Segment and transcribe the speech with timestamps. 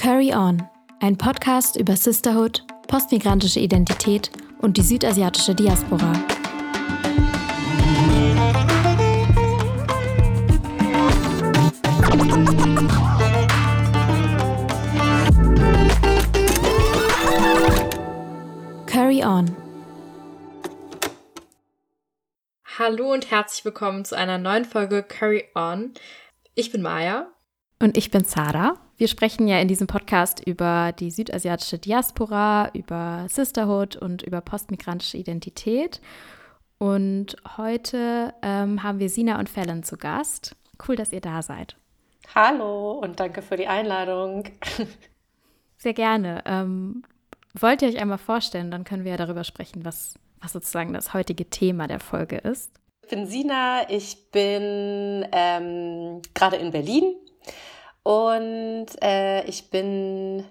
[0.00, 0.62] Curry On,
[1.00, 4.30] ein Podcast über Sisterhood, postmigrantische Identität
[4.62, 6.14] und die südasiatische Diaspora.
[18.86, 19.54] Curry On.
[22.78, 25.92] Hallo und herzlich willkommen zu einer neuen Folge Curry On.
[26.54, 27.30] Ich bin Maya.
[27.82, 28.74] Und ich bin Zara.
[28.98, 35.16] Wir sprechen ja in diesem Podcast über die südasiatische Diaspora, über Sisterhood und über postmigrantische
[35.16, 36.02] Identität.
[36.76, 40.56] Und heute ähm, haben wir Sina und Fallon zu Gast.
[40.86, 41.76] Cool, dass ihr da seid.
[42.34, 44.44] Hallo und danke für die Einladung.
[45.78, 46.42] Sehr gerne.
[46.44, 47.02] Ähm,
[47.58, 51.14] wollt ihr euch einmal vorstellen, dann können wir ja darüber sprechen, was, was sozusagen das
[51.14, 52.70] heutige Thema der Folge ist.
[53.04, 57.14] Ich bin Sina, ich bin ähm, gerade in Berlin
[58.10, 60.44] und äh, ich bin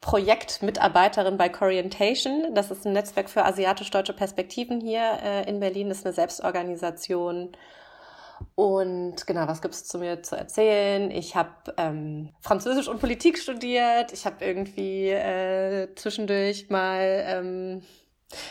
[0.00, 2.54] Projektmitarbeiterin bei Corientation.
[2.54, 5.88] Das ist ein Netzwerk für asiatisch-deutsche Perspektiven hier äh, in Berlin.
[5.88, 7.50] Das ist eine Selbstorganisation.
[8.54, 11.10] Und genau, was gibt es zu mir zu erzählen?
[11.10, 14.12] Ich habe ähm, Französisch und Politik studiert.
[14.12, 17.82] Ich habe irgendwie äh, zwischendurch mal ähm,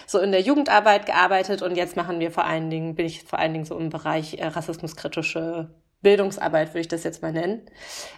[0.06, 3.40] so in der Jugendarbeit gearbeitet und jetzt machen wir vor allen Dingen, bin ich vor
[3.40, 5.70] allen Dingen so im Bereich äh, rassismuskritische
[6.02, 7.62] Bildungsarbeit, würde ich das jetzt mal nennen,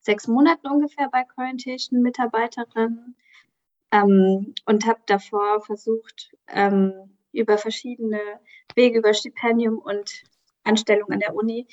[0.00, 3.14] sechs Monaten ungefähr bei Corientation Mitarbeiterin
[3.90, 6.92] ähm, und habe davor versucht, ähm,
[7.32, 8.20] über verschiedene
[8.74, 10.24] Wege, über Stipendium und
[10.64, 11.66] Anstellung an der Uni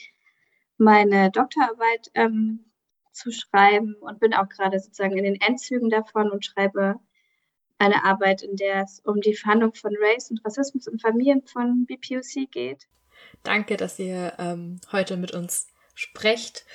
[0.79, 2.65] meine Doktorarbeit ähm,
[3.11, 6.95] zu schreiben und bin auch gerade sozusagen in den Endzügen davon und schreibe
[7.77, 11.85] eine Arbeit, in der es um die Verhandlung von Race und Rassismus in Familien von
[11.85, 12.87] BPOC geht.
[13.43, 16.65] Danke, dass ihr ähm, heute mit uns sprecht.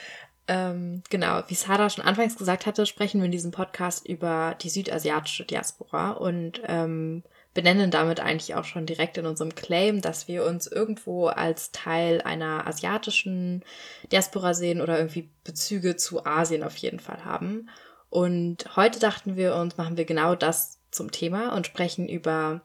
[0.47, 4.69] Ähm, genau, wie Sarah schon anfangs gesagt hatte, sprechen wir in diesem Podcast über die
[4.69, 7.23] südasiatische Diaspora und ähm,
[7.55, 12.21] benennen damit eigentlich auch schon direkt in unserem Claim, dass wir uns irgendwo als Teil
[12.21, 13.63] einer asiatischen
[14.11, 17.71] Diaspora sehen oder irgendwie Bezüge zu Asien auf jeden Fall haben.
[18.11, 22.61] Und heute dachten wir uns, machen wir genau das zum Thema und sprechen über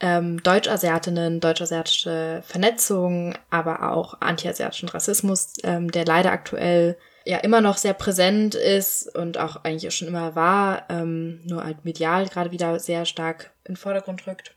[0.00, 6.96] ähm, Deutsch-Asiatinnen, deutsch-asiatische Vernetzung, aber auch anti-asiatischen Rassismus, ähm, der leider aktuell
[7.28, 11.84] ja immer noch sehr präsent ist und auch eigentlich schon immer war, ähm, nur halt
[11.84, 14.56] medial gerade wieder sehr stark in den Vordergrund rückt.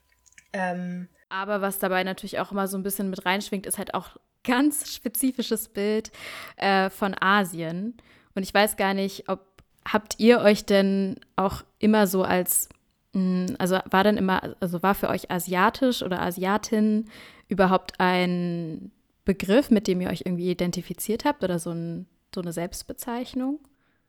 [0.54, 4.16] Ähm, aber was dabei natürlich auch immer so ein bisschen mit reinschwingt, ist halt auch
[4.46, 6.12] ganz spezifisches Bild
[6.56, 7.98] äh, von Asien.
[8.36, 9.42] Und ich weiß gar nicht, ob
[9.84, 12.70] habt ihr euch denn auch immer so als,
[13.12, 17.10] mh, hm, also war dann immer, also war für euch asiatisch oder Asiatin
[17.50, 18.92] überhaupt ein
[19.26, 23.60] Begriff, mit dem ihr euch irgendwie identifiziert habt oder so ein so eine Selbstbezeichnung?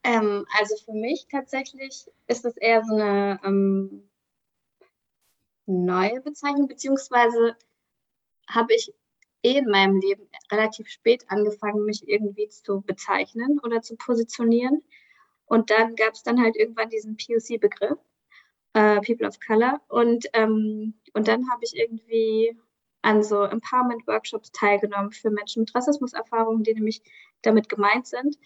[0.04, 4.08] Ähm, also für mich tatsächlich ist es eher so eine ähm,
[5.66, 7.56] neue Bezeichnung, beziehungsweise
[8.48, 8.92] habe ich
[9.42, 14.82] eh in meinem Leben relativ spät angefangen, mich irgendwie zu bezeichnen oder zu positionieren.
[15.46, 17.98] Und dann gab es dann halt irgendwann diesen POC-Begriff,
[18.74, 19.80] äh, People of Color.
[19.88, 22.56] Und, ähm, und dann habe ich irgendwie
[23.02, 27.02] an so Empowerment-Workshops teilgenommen für Menschen mit Rassismuserfahrungen, die nämlich
[27.42, 28.38] damit gemeint sind.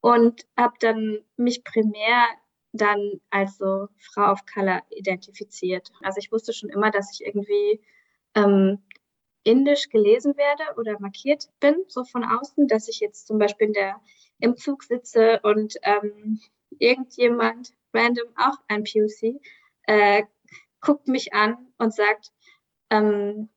[0.00, 2.26] Und habe dann mich primär
[2.72, 5.90] dann als so Frau of Color identifiziert.
[6.02, 7.80] Also ich wusste schon immer, dass ich irgendwie
[8.34, 8.82] ähm,
[9.44, 13.72] indisch gelesen werde oder markiert bin, so von außen, dass ich jetzt zum Beispiel in
[13.74, 14.00] der,
[14.40, 16.40] im Zug sitze und ähm,
[16.78, 19.40] irgendjemand, random, auch ein POC,
[19.86, 20.24] äh,
[20.80, 22.32] guckt mich an und sagt,
[22.90, 23.48] ähm,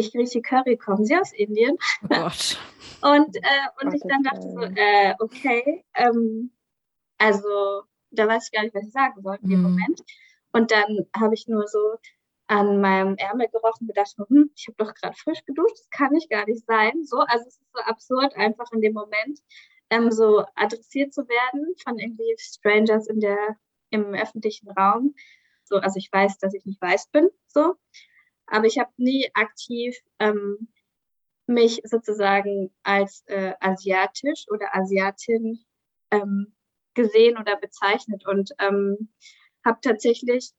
[0.00, 1.76] ich rieche Curry, kommen Sie aus Indien?
[2.04, 2.58] Oh Gott.
[3.02, 6.50] und äh, und ich dann dachte so, äh, okay, ähm,
[7.18, 9.70] also da weiß ich gar nicht, was ich sagen soll in dem mhm.
[9.70, 10.02] Moment.
[10.52, 11.96] Und dann habe ich nur so
[12.48, 16.12] an meinem Ärmel gerochen und gedacht, hm, ich habe doch gerade frisch geduscht, das kann
[16.12, 17.04] nicht gar nicht sein.
[17.04, 19.40] So, also es ist so absurd, einfach in dem Moment
[19.90, 23.56] ähm, so adressiert zu werden von irgendwie Strangers in der,
[23.90, 25.14] im öffentlichen Raum.
[25.64, 27.76] So, also ich weiß, dass ich nicht weiß bin, so.
[28.50, 30.68] Aber ich habe nie aktiv ähm,
[31.46, 35.64] mich sozusagen als äh, asiatisch oder Asiatin
[36.10, 36.54] ähm,
[36.94, 39.10] gesehen oder bezeichnet und ähm,
[39.64, 40.50] habe tatsächlich,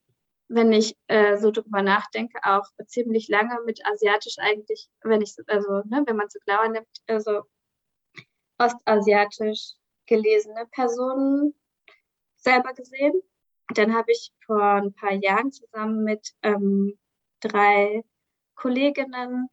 [0.47, 5.81] wenn ich äh, so drüber nachdenke, auch ziemlich lange mit asiatisch eigentlich, wenn ich also
[5.85, 7.44] ne, wenn man so Glauer nimmt, also
[8.57, 9.73] ostasiatisch
[10.05, 11.53] gelesene Personen
[12.37, 13.13] selber gesehen.
[13.73, 16.97] Dann habe ich vor ein paar Jahren zusammen mit ähm,
[17.41, 18.03] drei
[18.55, 19.49] Kolleginnen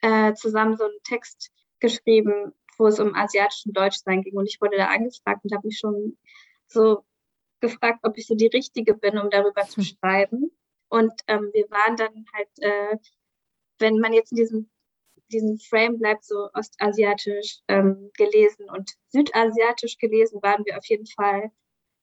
[0.00, 1.50] äh, zusammen so einen Text
[1.80, 4.36] geschrieben, wo es um asiatischen Deutschsein ging.
[4.36, 6.16] Und ich wurde da angefragt und habe mich schon
[6.66, 7.04] so
[7.60, 9.84] gefragt, ob ich so die Richtige bin, um darüber zu hm.
[9.84, 10.50] schreiben.
[10.88, 12.96] Und ähm, wir waren dann halt, äh,
[13.78, 14.70] wenn man jetzt in diesem,
[15.32, 21.50] diesem Frame bleibt, so ostasiatisch ähm, gelesen und südasiatisch gelesen, waren wir auf jeden Fall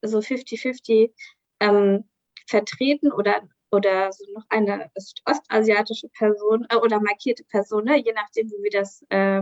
[0.01, 1.13] so 50-50
[1.60, 2.10] ähm,
[2.48, 4.92] vertreten oder, oder so noch eine
[5.26, 7.98] ostasiatische Person äh, oder markierte Person, ne?
[7.98, 9.42] je nachdem, wie wir das äh,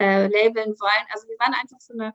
[0.00, 1.06] äh, labeln wollen.
[1.12, 2.14] Also wir waren einfach so eine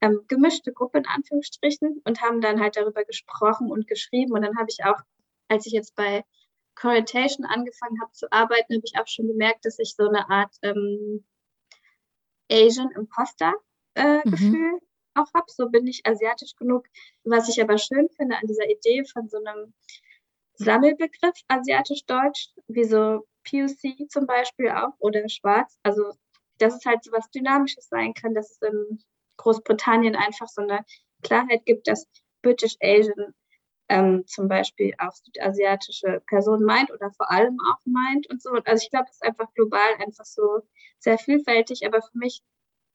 [0.00, 4.32] ähm, gemischte Gruppe in Anführungsstrichen und haben dann halt darüber gesprochen und geschrieben.
[4.32, 5.00] Und dann habe ich auch,
[5.48, 6.24] als ich jetzt bei
[6.74, 10.54] Correlation angefangen habe zu arbeiten, habe ich auch schon gemerkt, dass ich so eine Art
[10.62, 11.24] ähm,
[12.50, 13.54] Asian Imposter
[13.94, 14.30] äh, mhm.
[14.30, 14.78] Gefühl
[15.14, 15.46] auch habe.
[15.48, 16.86] So bin ich asiatisch genug.
[17.24, 19.72] Was ich aber schön finde an dieser Idee von so einem
[20.62, 25.76] Sammelbegriff asiatisch-deutsch, wie so POC zum Beispiel auch oder schwarz.
[25.82, 26.12] Also,
[26.58, 29.02] dass es halt so was Dynamisches sein kann, dass es in
[29.38, 30.84] Großbritannien einfach so eine
[31.22, 32.06] Klarheit gibt, dass
[32.42, 33.34] British Asian
[33.88, 38.50] ähm, zum Beispiel auch südasiatische Personen meint oder vor allem auch meint und so.
[38.64, 40.62] Also ich glaube, es ist einfach global einfach so
[40.98, 42.42] sehr vielfältig, aber für mich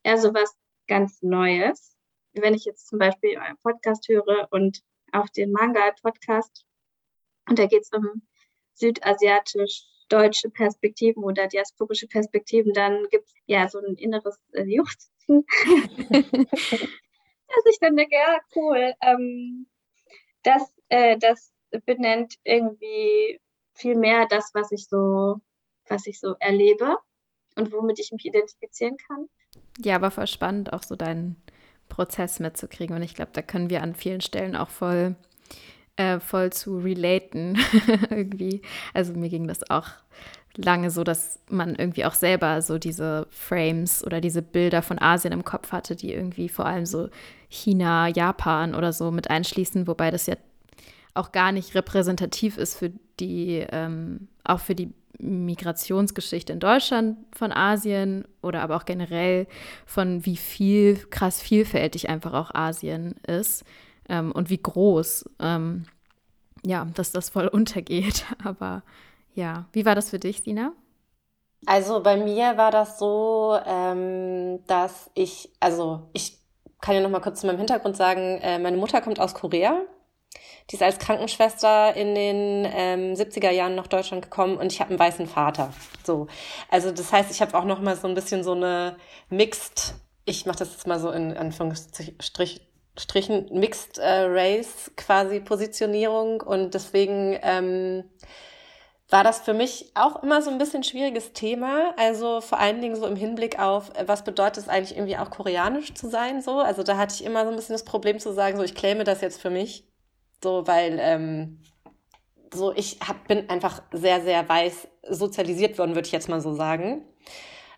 [0.04, 0.56] eher so was
[0.88, 1.98] ganz Neues
[2.42, 4.82] wenn ich jetzt zum Beispiel euren Podcast höre und
[5.12, 6.66] auch den Manga-Podcast,
[7.48, 8.22] und da geht es um
[8.74, 15.46] südasiatisch-deutsche Perspektiven oder diasporische Perspektiven, dann gibt es ja so ein inneres äh, Juchzen,
[16.10, 19.68] dass ich dann denke, ja, cool, ähm,
[20.44, 21.52] das, äh, das
[21.86, 23.40] benennt irgendwie
[23.74, 25.36] viel mehr das, was ich so,
[25.88, 26.98] was ich so erlebe
[27.56, 29.28] und womit ich mich identifizieren kann.
[29.80, 31.36] Ja, aber voll spannend, auch so dein,
[31.88, 32.96] Prozess mitzukriegen.
[32.96, 35.16] Und ich glaube, da können wir an vielen Stellen auch voll,
[35.98, 37.58] äh, voll zu relaten
[38.10, 38.62] irgendwie.
[38.94, 39.88] Also mir ging das auch
[40.56, 45.34] lange so, dass man irgendwie auch selber so diese Frames oder diese Bilder von Asien
[45.34, 47.10] im Kopf hatte, die irgendwie vor allem so
[47.50, 50.36] China, Japan oder so mit einschließen, wobei das ja
[51.14, 57.52] auch gar nicht repräsentativ ist für die, ähm, auch für die Migrationsgeschichte in Deutschland von
[57.52, 59.48] Asien oder aber auch generell
[59.86, 63.64] von wie viel krass vielfältig einfach auch Asien ist
[64.10, 65.86] ähm, und wie groß, ähm,
[66.66, 68.26] ja, dass das voll untergeht.
[68.44, 68.84] Aber
[69.34, 70.74] ja, wie war das für dich, Sina?
[71.66, 76.38] Also bei mir war das so, ähm, dass ich, also ich
[76.82, 79.82] kann ja noch mal kurz zu meinem Hintergrund sagen, äh, meine Mutter kommt aus Korea
[80.70, 84.90] die ist als Krankenschwester in den ähm, 70er Jahren nach Deutschland gekommen und ich habe
[84.90, 85.74] einen weißen Vater.
[86.04, 86.28] So,
[86.70, 88.98] also das heißt, ich habe auch noch mal so ein bisschen so eine
[89.30, 89.96] mixed,
[90.26, 92.62] ich mache das jetzt mal so in Anführungsstrichen
[93.52, 98.04] mixed äh, race quasi Positionierung und deswegen ähm,
[99.10, 101.94] war das für mich auch immer so ein bisschen schwieriges Thema.
[101.98, 105.94] Also vor allen Dingen so im Hinblick auf, was bedeutet es eigentlich irgendwie auch koreanisch
[105.94, 106.60] zu sein, so.
[106.60, 109.04] Also da hatte ich immer so ein bisschen das Problem zu sagen, so ich claime
[109.04, 109.88] das jetzt für mich.
[110.44, 111.62] So, weil ähm,
[112.54, 116.54] so ich hab, bin einfach sehr, sehr weiß sozialisiert worden, würde ich jetzt mal so
[116.54, 117.06] sagen.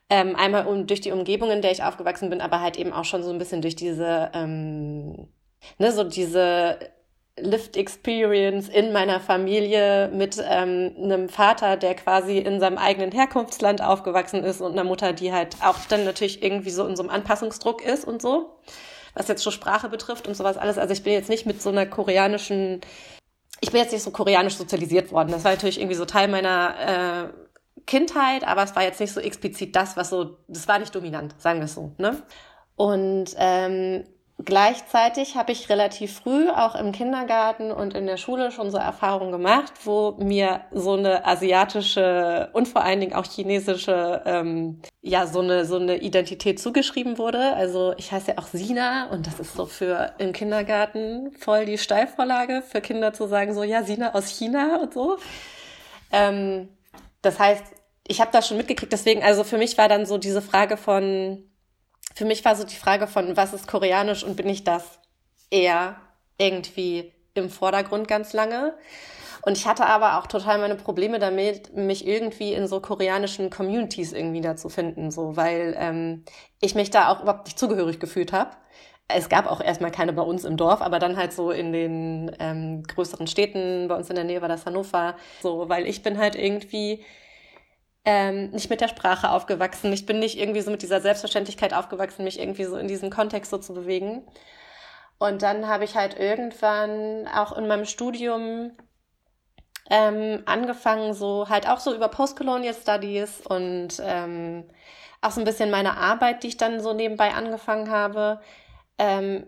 [0.10, 3.06] Ähm, einmal um, durch die Umgebung, in der ich aufgewachsen bin, aber halt eben auch
[3.06, 5.28] schon so ein bisschen durch diese, ähm,
[5.78, 6.80] ne, so diese
[7.38, 13.82] Lived Experience in meiner Familie mit ähm, einem Vater, der quasi in seinem eigenen Herkunftsland
[13.82, 17.12] aufgewachsen ist und einer Mutter, die halt auch dann natürlich irgendwie so in so einem
[17.12, 18.58] Anpassungsdruck ist und so
[19.14, 20.78] was jetzt so Sprache betrifft und sowas alles.
[20.78, 22.82] Also ich bin jetzt nicht mit so einer koreanischen,
[23.62, 25.32] ich bin jetzt nicht so koreanisch sozialisiert worden.
[25.32, 27.49] Das war natürlich irgendwie so Teil meiner äh,
[27.86, 31.36] Kindheit, aber es war jetzt nicht so explizit das, was so, das war nicht dominant,
[31.40, 31.92] sagen wir es so.
[31.98, 32.22] Ne?
[32.76, 34.04] Und ähm,
[34.46, 39.34] Gleichzeitig habe ich relativ früh auch im Kindergarten und in der Schule schon so Erfahrungen
[39.34, 45.42] gemacht, wo mir so eine asiatische und vor allen Dingen auch chinesische, ähm, ja, so
[45.42, 47.54] eine, so eine Identität zugeschrieben wurde.
[47.54, 51.78] Also ich heiße ja auch Sina und das ist so für im Kindergarten voll die
[51.78, 55.18] Steilvorlage für Kinder zu sagen, so ja, Sina aus China und so.
[56.14, 56.70] Ähm,
[57.22, 57.64] das heißt,
[58.08, 61.44] ich habe das schon mitgekriegt, deswegen, also für mich war dann so diese Frage von,
[62.16, 65.00] für mich war so die Frage von, was ist koreanisch und bin ich das
[65.52, 65.98] eher
[66.38, 68.74] irgendwie im Vordergrund ganz lange.
[69.42, 74.12] Und ich hatte aber auch total meine Probleme damit, mich irgendwie in so koreanischen Communities
[74.12, 76.26] irgendwie da zu finden, so, weil ähm,
[76.62, 78.52] ich mich da auch überhaupt nicht zugehörig gefühlt habe.
[79.10, 82.36] Es gab auch erstmal keine bei uns im Dorf, aber dann halt so in den
[82.40, 86.20] ähm, größeren Städten, bei uns in der Nähe war das Hannover, so, weil ich bin
[86.20, 87.04] halt irgendwie
[88.06, 89.92] ähm, nicht mit der Sprache aufgewachsen.
[89.94, 93.52] Ich bin nicht irgendwie so mit dieser Selbstverständlichkeit aufgewachsen, mich irgendwie so in diesem Kontext
[93.52, 94.24] so zu bewegen.
[95.18, 98.72] Und dann habe ich halt irgendwann auch in meinem Studium
[99.90, 104.64] ähm, angefangen, so halt auch so über Postcolonial Studies und ähm,
[105.22, 108.40] auch so ein bisschen meine Arbeit, die ich dann so nebenbei angefangen habe,
[109.00, 109.48] ähm,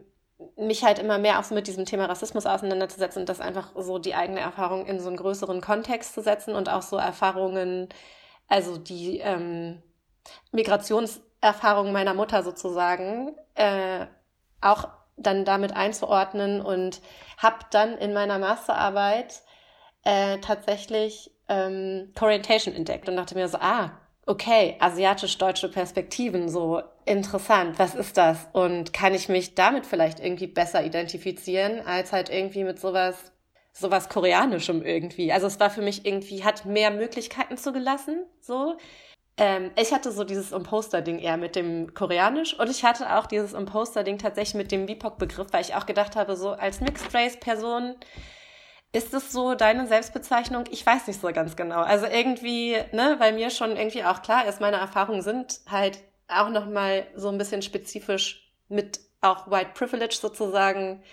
[0.58, 4.00] mich halt immer mehr auch so mit diesem Thema Rassismus auseinanderzusetzen und das einfach so
[4.00, 7.90] die eigene Erfahrung in so einen größeren Kontext zu setzen und auch so Erfahrungen,
[8.48, 9.84] also die ähm,
[10.52, 14.08] Migrationserfahrung meiner Mutter sozusagen, äh,
[14.62, 17.02] auch dann damit einzuordnen und
[17.38, 19.42] habe dann in meiner Masterarbeit
[20.04, 23.92] äh, tatsächlich ähm, Corientation entdeckt und dachte mir so, ah,
[24.26, 28.48] okay, asiatisch-deutsche Perspektiven, so interessant, was ist das?
[28.54, 33.32] Und kann ich mich damit vielleicht irgendwie besser identifizieren, als halt irgendwie mit sowas,
[33.74, 35.32] sowas Koreanischem irgendwie.
[35.32, 38.78] Also es war für mich irgendwie, hat mehr Möglichkeiten zugelassen, so.
[39.38, 43.54] Ähm, ich hatte so dieses Imposter-Ding eher mit dem Koreanisch und ich hatte auch dieses
[43.54, 47.96] Imposter-Ding tatsächlich mit dem BIPOC-Begriff, weil ich auch gedacht habe, so als Mixed-Race-Person,
[48.94, 50.66] ist das so deine Selbstbezeichnung?
[50.70, 51.82] Ich weiß nicht so ganz genau.
[51.82, 56.50] Also irgendwie, ne, weil mir schon irgendwie auch klar ist, meine Erfahrungen sind halt auch
[56.50, 61.04] nochmal so ein bisschen spezifisch mit auch White Privilege sozusagen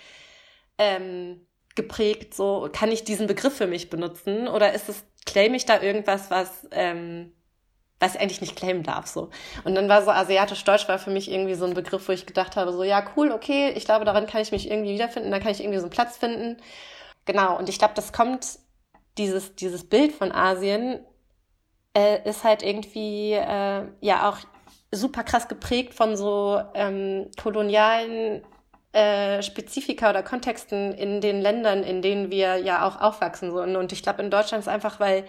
[0.79, 2.35] ähm, geprägt.
[2.35, 4.49] So, kann ich diesen Begriff für mich benutzen?
[4.49, 7.33] Oder ist es, claim ich da irgendwas, was, ähm,
[8.01, 9.31] was ich eigentlich nicht claimen darf, so.
[9.65, 12.57] Und dann war so asiatisch-deutsch war für mich irgendwie so ein Begriff, wo ich gedacht
[12.57, 15.51] habe, so, ja, cool, okay, ich glaube, daran kann ich mich irgendwie wiederfinden, da kann
[15.51, 16.59] ich irgendwie so einen Platz finden.
[17.29, 18.59] Genau, und ich glaube, das kommt,
[19.19, 21.05] dieses, dieses Bild von Asien
[21.95, 24.39] äh, ist halt irgendwie äh, ja auch
[24.91, 28.43] super krass geprägt von so ähm, kolonialen
[28.93, 33.51] äh, Spezifika oder Kontexten in den Ländern, in denen wir ja auch aufwachsen.
[33.51, 33.61] So.
[33.61, 35.27] Und, und ich glaube, in Deutschland ist einfach, weil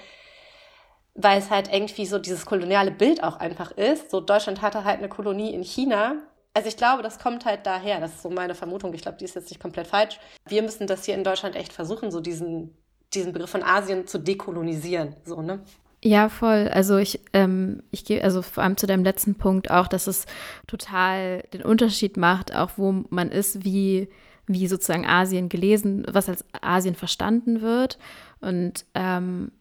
[1.15, 4.09] weil es halt irgendwie so dieses koloniale Bild auch einfach ist.
[4.09, 6.15] So Deutschland hatte halt eine Kolonie in China
[6.53, 7.99] also ich glaube, das kommt halt daher.
[7.99, 8.93] Das ist so meine Vermutung.
[8.93, 10.19] Ich glaube, die ist jetzt nicht komplett falsch.
[10.47, 12.75] Wir müssen das hier in Deutschland echt versuchen, so diesen,
[13.13, 15.15] diesen Begriff von Asien zu dekolonisieren.
[15.25, 15.61] So, ne?
[16.03, 16.69] Ja, voll.
[16.69, 20.25] Also ich, ähm, ich gehe, also vor allem zu deinem letzten Punkt auch, dass es
[20.65, 24.09] total den Unterschied macht, auch wo man ist, wie,
[24.47, 27.99] wie sozusagen Asien gelesen, was als Asien verstanden wird.
[28.39, 29.51] Und ähm,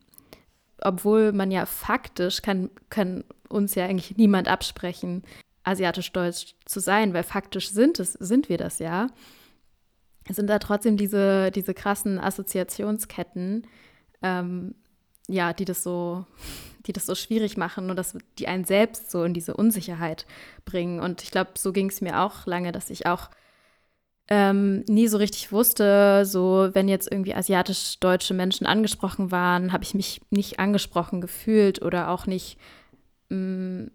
[0.80, 5.25] obwohl man ja faktisch kann, kann uns ja eigentlich niemand absprechen,
[5.69, 9.09] asiatisch-deutsch zu sein, weil faktisch sind es, sind wir das ja,
[10.29, 13.67] sind da trotzdem diese, diese krassen Assoziationsketten,
[14.23, 14.75] ähm,
[15.29, 16.27] ja, die das so,
[16.87, 20.27] die das so schwierig machen und das, die einen selbst so in diese Unsicherheit
[20.65, 21.01] bringen.
[21.01, 23.31] Und ich glaube, so ging es mir auch lange, dass ich auch
[24.31, 29.95] ähm, nie so richtig wusste, so wenn jetzt irgendwie asiatisch-deutsche Menschen angesprochen waren, habe ich
[29.95, 32.59] mich nicht angesprochen gefühlt oder auch nicht
[33.31, 33.91] mh, mm,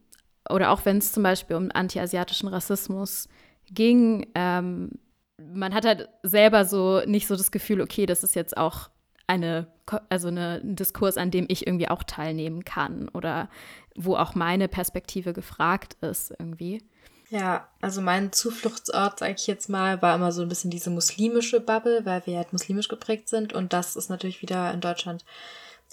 [0.50, 3.28] oder auch wenn es zum Beispiel um anti-asiatischen Rassismus
[3.72, 4.92] ging, ähm,
[5.38, 8.90] man hat halt selber so nicht so das Gefühl, okay, das ist jetzt auch
[9.28, 9.68] eine,
[10.10, 13.50] also eine, ein Diskurs, an dem ich irgendwie auch teilnehmen kann oder
[13.96, 16.84] wo auch meine Perspektive gefragt ist irgendwie.
[17.30, 21.60] Ja, also mein Zufluchtsort, sage ich jetzt mal, war immer so ein bisschen diese muslimische
[21.60, 25.26] Bubble, weil wir halt muslimisch geprägt sind und das ist natürlich wieder in Deutschland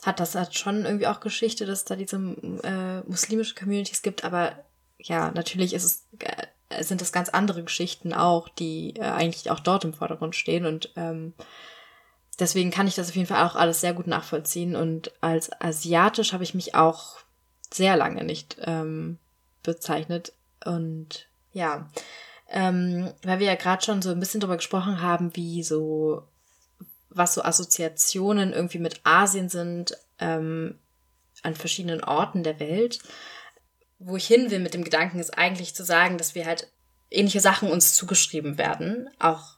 [0.02, 4.52] hat das hat schon irgendwie auch Geschichte, dass da diese äh, muslimische Communities gibt, aber
[4.98, 9.60] ja, natürlich ist es, äh, sind das ganz andere Geschichten auch, die äh, eigentlich auch
[9.60, 11.34] dort im Vordergrund stehen und ähm,
[12.38, 16.32] deswegen kann ich das auf jeden Fall auch alles sehr gut nachvollziehen und als asiatisch
[16.32, 17.18] habe ich mich auch
[17.72, 19.18] sehr lange nicht ähm,
[19.62, 20.32] bezeichnet
[20.64, 21.88] und ja,
[22.48, 26.24] ähm, weil wir ja gerade schon so ein bisschen darüber gesprochen haben, wie so
[27.10, 30.78] was so Assoziationen irgendwie mit Asien sind, ähm,
[31.42, 33.00] an verschiedenen Orten der Welt.
[33.98, 36.70] Wo ich hin will mit dem Gedanken, ist eigentlich zu sagen, dass wir halt
[37.10, 39.56] ähnliche Sachen uns zugeschrieben werden, auch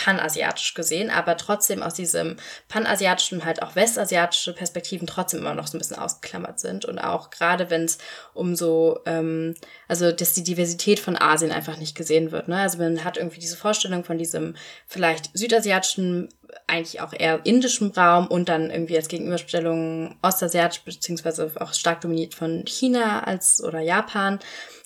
[0.00, 2.36] panasiatisch gesehen, aber trotzdem aus diesem
[2.68, 6.86] panasiatischen, halt auch westasiatische Perspektiven trotzdem immer noch so ein bisschen ausgeklammert sind.
[6.86, 7.98] Und auch gerade wenn es
[8.32, 9.54] um so, ähm,
[9.88, 12.48] also dass die Diversität von Asien einfach nicht gesehen wird.
[12.48, 12.56] Ne?
[12.56, 16.30] Also man hat irgendwie diese Vorstellung von diesem vielleicht südasiatischen,
[16.66, 22.34] eigentlich auch eher indischem Raum und dann irgendwie als Gegenüberstellung ostasiatisch, beziehungsweise auch stark dominiert
[22.34, 24.38] von China als oder Japan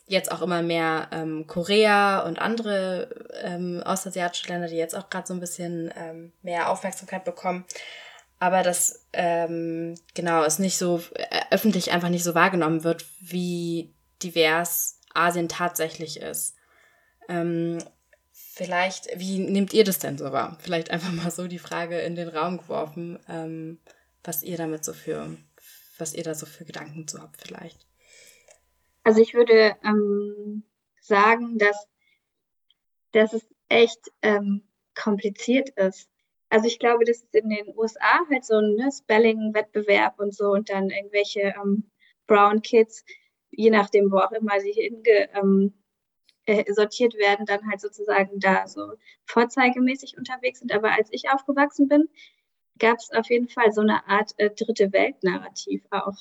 [0.07, 3.09] jetzt auch immer mehr ähm, Korea und andere
[3.43, 7.65] ähm, ostasiatische Länder, die jetzt auch gerade so ein bisschen ähm, mehr Aufmerksamkeit bekommen.
[8.39, 13.95] Aber dass ähm, genau es nicht so äh, öffentlich einfach nicht so wahrgenommen wird, wie
[14.23, 16.55] divers Asien tatsächlich ist.
[17.29, 17.79] Ähm,
[18.33, 20.59] vielleicht, wie nehmt ihr das denn so wahr?
[20.61, 23.79] Vielleicht einfach mal so die Frage in den Raum geworfen, ähm,
[24.23, 25.35] was ihr damit so für,
[25.97, 27.87] was ihr da so für Gedanken zu habt, vielleicht.
[29.05, 30.65] Also ich würde ähm,
[31.01, 31.89] sagen, dass
[33.15, 34.63] dass es echt ähm,
[34.95, 36.09] kompliziert ist.
[36.49, 40.51] Also ich glaube, dass es in den USA halt so ein ne, Spelling-Wettbewerb und so
[40.51, 41.91] und dann irgendwelche ähm,
[42.27, 43.05] Brown Kids,
[43.51, 45.75] je nachdem, wo auch immer sie hinge, ähm,
[46.47, 48.93] äh, sortiert werden, dann halt sozusagen da so
[49.27, 50.73] vorzeigemäßig unterwegs sind.
[50.73, 52.09] Aber als ich aufgewachsen bin,
[52.79, 56.17] gab es auf jeden Fall so eine Art äh, dritte Welt-Narrativ auch.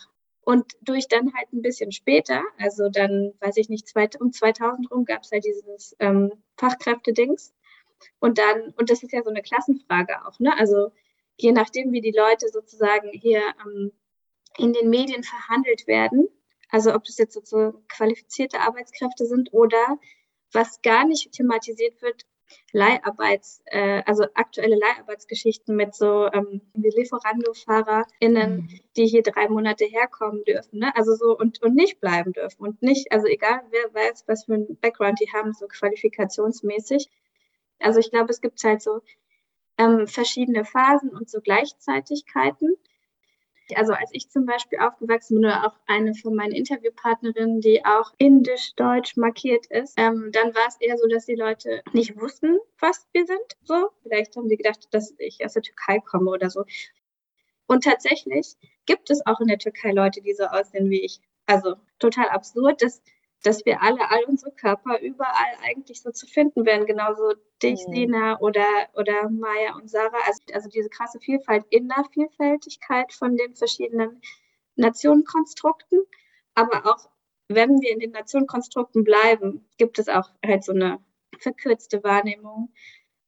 [0.46, 4.92] Und durch dann halt ein bisschen später, also dann, weiß ich nicht, zwei, um 2000
[4.92, 7.54] rum gab es halt dieses ähm, Fachkräfte-Dings.
[8.20, 10.58] Und dann, und das ist ja so eine Klassenfrage auch, ne?
[10.58, 10.92] Also
[11.38, 13.92] je nachdem, wie die Leute sozusagen hier ähm,
[14.58, 16.28] in den Medien verhandelt werden,
[16.70, 20.00] also ob das jetzt so qualifizierte Arbeitskräfte sind oder
[20.52, 22.26] was gar nicht thematisiert wird,
[22.72, 28.80] Leiharbeits, äh, also aktuelle Leiharbeitsgeschichten mit so ähm, Lieferando-FahrerInnen, mhm.
[28.96, 30.96] die hier drei Monate herkommen dürfen, ne?
[30.96, 34.56] Also so und, und nicht bleiben dürfen und nicht, also egal wer weiß, was für
[34.56, 37.10] ein Background die haben, so qualifikationsmäßig.
[37.80, 39.02] Also ich glaube, es gibt halt so
[39.78, 42.76] ähm, verschiedene Phasen und so Gleichzeitigkeiten.
[43.76, 48.12] Also als ich zum Beispiel aufgewachsen bin oder auch eine von meinen Interviewpartnerinnen, die auch
[48.18, 53.08] indisch-deutsch markiert ist, ähm, dann war es eher so, dass die Leute nicht wussten, was
[53.14, 53.58] wir sind.
[53.64, 56.66] So, vielleicht haben sie gedacht, dass ich aus der Türkei komme oder so.
[57.68, 58.56] Und tatsächlich
[58.86, 61.20] gibt es auch in der Türkei Leute, die so aussehen wie ich.
[61.46, 63.02] Also total absurd, dass
[63.44, 66.86] dass wir alle, all unsere Körper überall eigentlich so zu finden wären.
[66.86, 67.94] Genauso dich, mhm.
[67.94, 70.18] Lena oder, oder Maya und Sarah.
[70.26, 74.22] Also, also diese krasse Vielfalt in der Vielfältigkeit von den verschiedenen
[74.76, 76.00] Nationenkonstrukten.
[76.56, 77.10] Aber auch
[77.50, 81.00] wenn wir in den Nationenkonstrukten bleiben, gibt es auch halt so eine
[81.38, 82.74] verkürzte Wahrnehmung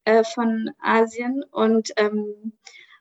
[0.06, 2.54] äh, von Asien und ähm,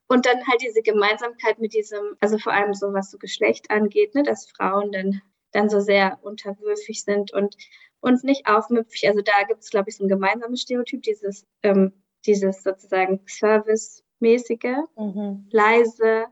[0.06, 4.14] und dann halt diese Gemeinsamkeit mit diesem, also vor allem so was so Geschlecht angeht,
[4.14, 5.22] ne, dass Frauen dann
[5.54, 7.56] dann so sehr unterwürfig sind und
[8.00, 9.08] uns nicht aufmüpfig.
[9.08, 11.92] Also da gibt es, glaube ich, so ein gemeinsames Stereotyp, dieses, ähm,
[12.26, 15.46] dieses sozusagen Service-mäßige, mhm.
[15.50, 16.26] leise,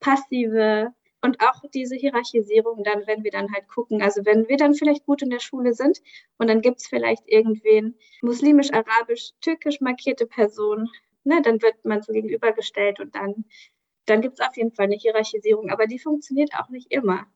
[0.00, 4.74] passive und auch diese Hierarchisierung dann, wenn wir dann halt gucken, also wenn wir dann
[4.74, 6.00] vielleicht gut in der Schule sind
[6.38, 10.88] und dann gibt es vielleicht irgendwen muslimisch, arabisch, türkisch markierte Person,
[11.24, 13.44] ne, dann wird man so gegenübergestellt und dann,
[14.04, 17.26] dann gibt es auf jeden Fall eine Hierarchisierung, aber die funktioniert auch nicht immer.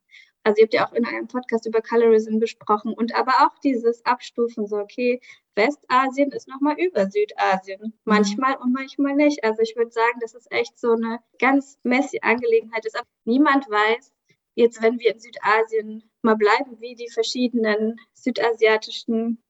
[0.51, 4.05] Also ihr habt ja auch in einem Podcast über Colorism gesprochen und aber auch dieses
[4.05, 5.21] Abstufen, so okay,
[5.55, 7.81] Westasien ist nochmal über Südasien.
[7.81, 7.93] Mhm.
[8.03, 9.45] Manchmal und manchmal nicht.
[9.45, 12.99] Also ich würde sagen, dass es echt so eine ganz messy Angelegenheit ist.
[12.99, 14.13] Aber niemand weiß,
[14.57, 19.41] jetzt wenn wir in Südasien mal bleiben, wie die verschiedenen südasiatischen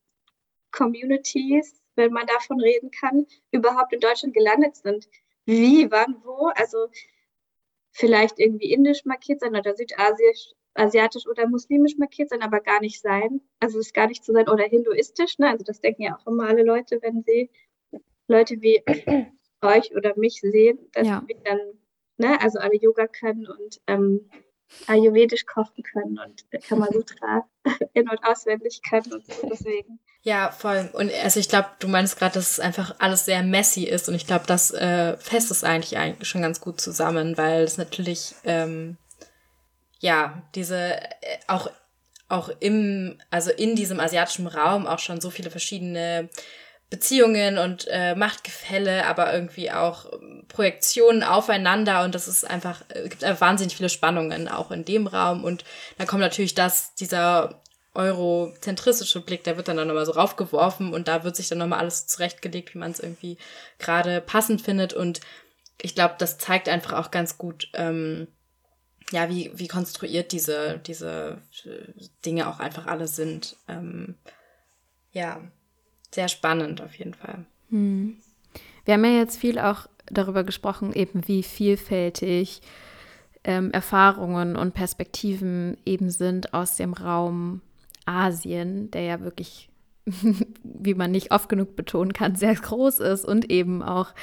[0.71, 5.09] Communities, wenn man davon reden kann, überhaupt in Deutschland gelandet sind.
[5.47, 6.51] Wie, wann, wo?
[6.57, 6.89] Also
[7.91, 13.01] vielleicht irgendwie indisch markiert sein oder südasiatisch asiatisch oder muslimisch markiert sein, aber gar nicht
[13.01, 13.41] sein.
[13.59, 15.39] Also es ist gar nicht zu sein oder hinduistisch.
[15.39, 15.49] Ne?
[15.49, 17.51] Also das denken ja auch immer alle Leute, wenn sie
[18.29, 18.83] Leute wie
[19.63, 21.23] euch oder mich sehen, dass ja.
[21.27, 21.59] wir dann,
[22.17, 24.31] ne, also alle Yoga können und ähm,
[24.87, 27.49] Ayurvedisch kochen können und Kamasutra
[27.93, 29.99] in- und auswendig können und so deswegen.
[30.23, 30.91] Ja, voll.
[30.93, 34.15] Und also ich glaube, du meinst gerade, dass es einfach alles sehr messy ist und
[34.15, 38.35] ich glaube, das äh, fest es eigentlich, eigentlich schon ganz gut zusammen, weil es natürlich
[38.45, 38.97] ähm,
[40.01, 41.71] ja, diese äh, auch
[42.31, 46.29] auch im, also in diesem asiatischen Raum auch schon so viele verschiedene
[46.89, 50.07] Beziehungen und äh, Machtgefälle, aber irgendwie auch
[50.49, 55.07] Projektionen aufeinander und das ist einfach, äh, gibt einfach wahnsinnig viele Spannungen auch in dem
[55.07, 55.65] Raum und
[55.99, 57.61] dann kommt natürlich das, dieser
[57.95, 61.81] eurozentristische Blick, der wird dann, dann nochmal so raufgeworfen und da wird sich dann nochmal
[61.81, 63.39] alles zurechtgelegt, wie man es irgendwie
[63.79, 65.21] gerade passend findet und
[65.83, 68.29] ich glaube, das zeigt einfach auch ganz gut, ähm,
[69.11, 71.93] ja, wie, wie konstruiert diese, diese äh,
[72.25, 73.57] Dinge auch einfach alle sind.
[73.69, 74.15] Ähm,
[75.13, 75.41] ja,
[76.13, 77.45] sehr spannend auf jeden Fall.
[77.71, 78.17] Hm.
[78.85, 82.63] Wir haben ja jetzt viel auch darüber gesprochen, eben wie vielfältig
[83.45, 87.63] ähm, Erfahrungen und Perspektiven eben sind aus dem Raum
[88.05, 89.70] Asien, der ja wirklich
[90.63, 94.15] wie man nicht oft genug betonen kann, sehr groß ist und eben auch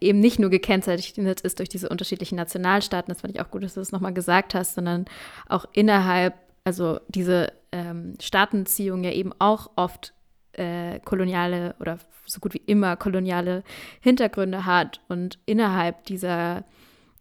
[0.00, 3.74] eben nicht nur gekennzeichnet ist durch diese unterschiedlichen Nationalstaaten, das fand ich auch gut, dass
[3.74, 5.06] du das nochmal gesagt hast, sondern
[5.48, 10.14] auch innerhalb, also diese ähm, Staatenziehung ja eben auch oft
[10.52, 13.62] äh, koloniale oder so gut wie immer koloniale
[14.00, 16.64] Hintergründe hat und innerhalb dieser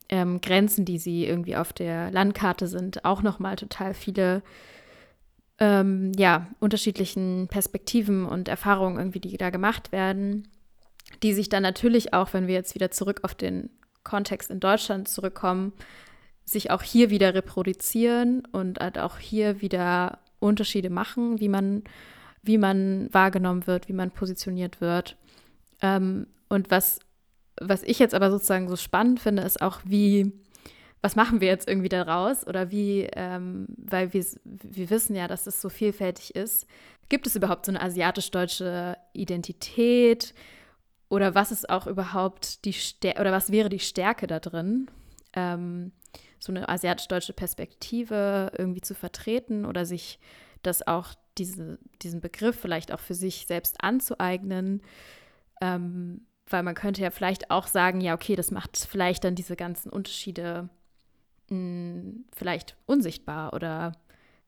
[0.10, 4.42] ähm, Grenzen, die sie irgendwie auf der Landkarte sind, auch nochmal total viele
[5.60, 10.48] ähm, ja, unterschiedlichen Perspektiven und Erfahrungen irgendwie, die da gemacht werden,
[11.24, 13.70] die sich dann natürlich auch, wenn wir jetzt wieder zurück auf den
[14.04, 15.74] Kontext in Deutschland zurückkommen,
[16.44, 21.84] sich auch hier wieder reproduzieren und halt auch hier wieder Unterschiede machen, wie man
[22.46, 25.18] wie man wahrgenommen wird, wie man positioniert wird.
[25.82, 27.00] Ähm, und was,
[27.60, 30.32] was ich jetzt aber sozusagen so spannend finde, ist auch, wie,
[31.06, 32.48] was machen wir jetzt irgendwie daraus?
[32.48, 36.66] Oder wie, ähm, weil wir, wir wissen ja, dass es so vielfältig ist.
[37.10, 40.34] Gibt es überhaupt so eine asiatisch-deutsche Identität?
[41.08, 44.90] Oder was ist auch überhaupt die Stärke, oder was wäre die Stärke da drin?
[45.34, 45.92] Ähm,
[46.40, 50.18] so eine asiatisch-deutsche Perspektive irgendwie zu vertreten oder sich
[50.64, 54.82] das auch, diese, diesen Begriff vielleicht auch für sich selbst anzueignen.
[55.62, 59.56] Ähm, weil man könnte ja vielleicht auch sagen, ja, okay, das macht vielleicht dann diese
[59.56, 60.70] ganzen Unterschiede
[61.56, 63.94] hm, vielleicht unsichtbar oder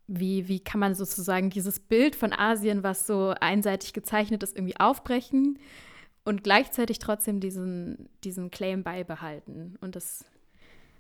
[0.08, 4.80] wie, wie kann man sozusagen dieses Bild von Asien, was so einseitig gezeichnet ist, irgendwie
[4.80, 5.60] aufbrechen
[6.24, 9.78] und gleichzeitig trotzdem diesen, diesen Claim beibehalten.
[9.82, 10.26] Und das,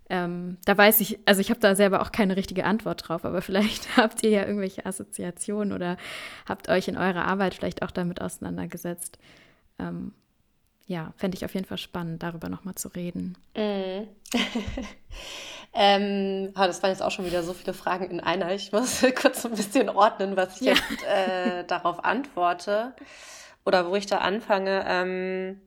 [0.10, 3.42] ähm, da weiß ich, also ich habe da selber auch keine richtige Antwort drauf, aber
[3.44, 5.98] vielleicht habt ihr ja irgendwelche Assoziationen oder
[6.46, 9.18] habt euch in eurer Arbeit vielleicht auch damit auseinandergesetzt.
[9.80, 10.14] Ähm,
[10.86, 13.38] ja, fände ich auf jeden Fall spannend, darüber nochmal zu reden.
[13.56, 14.08] Mm.
[15.74, 18.52] ähm, oh, das waren jetzt auch schon wieder so viele Fragen in einer.
[18.54, 20.74] Ich muss kurz ein bisschen ordnen, was ich ja.
[20.74, 22.96] jetzt äh, darauf antworte
[23.66, 24.86] oder wo ich da anfange.
[24.88, 25.62] Ähm,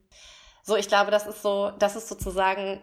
[0.62, 2.80] so, ich glaube, das ist so, das ist sozusagen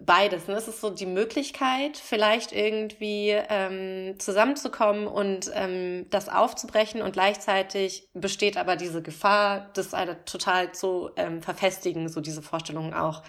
[0.00, 0.46] beides.
[0.46, 0.54] Ne?
[0.54, 8.08] Es ist so die Möglichkeit, vielleicht irgendwie ähm, zusammenzukommen und ähm, das aufzubrechen und gleichzeitig
[8.12, 9.94] besteht aber diese Gefahr, das
[10.26, 13.22] total zu ähm, verfestigen, so diese Vorstellungen auch.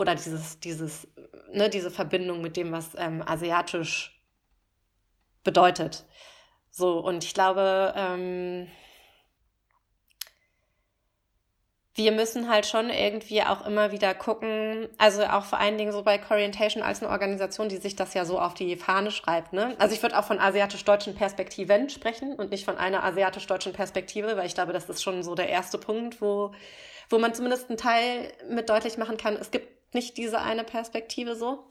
[0.00, 1.06] Oder dieses, dieses,
[1.52, 4.18] ne, diese Verbindung mit dem, was ähm, asiatisch
[5.44, 6.06] bedeutet.
[6.70, 8.66] So, und ich glaube, ähm,
[11.92, 16.02] wir müssen halt schon irgendwie auch immer wieder gucken, also auch vor allen Dingen so
[16.02, 19.52] bei Corientation als eine Organisation, die sich das ja so auf die Fahne schreibt.
[19.52, 19.76] Ne?
[19.78, 24.46] Also ich würde auch von asiatisch-deutschen Perspektiven sprechen und nicht von einer asiatisch-deutschen Perspektive, weil
[24.46, 26.52] ich glaube, das ist schon so der erste Punkt, wo,
[27.10, 31.34] wo man zumindest einen Teil mit deutlich machen kann, es gibt nicht diese eine Perspektive
[31.34, 31.68] so.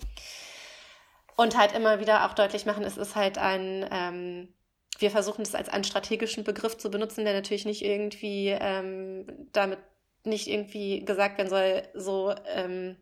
[1.35, 4.53] Und halt immer wieder auch deutlich machen, es ist halt ein, ähm,
[4.97, 9.79] wir versuchen das als einen strategischen Begriff zu benutzen, der natürlich nicht irgendwie ähm, damit
[10.25, 12.97] nicht irgendwie gesagt werden soll, so ähm,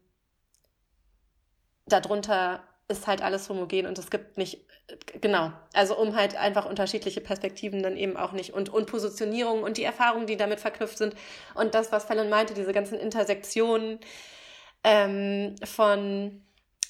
[1.88, 4.66] darunter ist halt alles homogen und es gibt nicht,
[5.20, 9.78] genau, also um halt einfach unterschiedliche Perspektiven dann eben auch nicht und, und Positionierung und
[9.78, 11.16] die Erfahrungen, die damit verknüpft sind
[11.54, 14.00] und das, was Fallon meinte, diese ganzen Intersektionen
[14.84, 16.42] ähm, von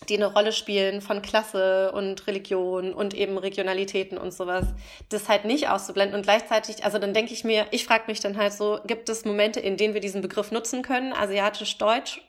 [0.10, 4.65] die eine Rolle spielen von Klasse und Religion und eben Regionalitäten und sowas,
[5.10, 8.38] das halt nicht auszublenden und gleichzeitig, also dann denke ich mir, ich frage mich dann
[8.38, 12.21] halt so, gibt es Momente, in denen wir diesen Begriff nutzen können, asiatisch-deutsch,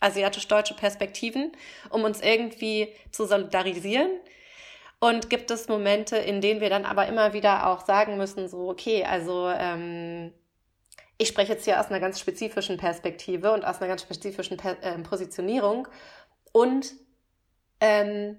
[0.00, 1.52] asiatisch-deutsche Perspektiven,
[1.90, 4.10] um uns irgendwie zu solidarisieren?
[5.00, 8.68] Und gibt es Momente, in denen wir dann aber immer wieder auch sagen müssen, so,
[8.68, 10.32] okay, also ähm,
[11.18, 14.82] ich spreche jetzt hier aus einer ganz spezifischen Perspektive und aus einer ganz spezifischen per
[14.82, 15.88] äh, Positionierung
[16.52, 16.94] und
[17.80, 18.38] ähm,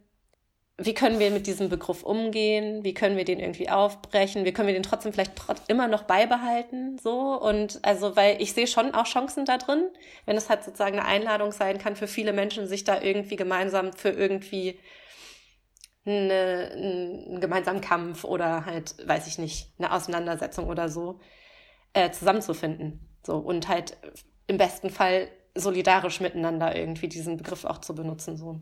[0.82, 2.86] wie können wir mit diesem Begriff umgehen?
[2.86, 4.46] Wie können wir den irgendwie aufbrechen?
[4.46, 6.98] Wie können wir den trotzdem vielleicht trotz immer noch beibehalten?
[6.98, 9.89] So und also, weil ich sehe schon auch Chancen da drin,
[10.26, 13.92] wenn es halt sozusagen eine Einladung sein kann für viele Menschen, sich da irgendwie gemeinsam
[13.92, 14.80] für irgendwie
[16.06, 21.20] eine, einen gemeinsamen Kampf oder halt, weiß ich nicht, eine Auseinandersetzung oder so
[21.93, 22.99] äh, zusammenzufinden.
[23.25, 23.97] So und halt
[24.47, 28.38] im besten Fall solidarisch miteinander irgendwie diesen Begriff auch zu benutzen.
[28.38, 28.60] So.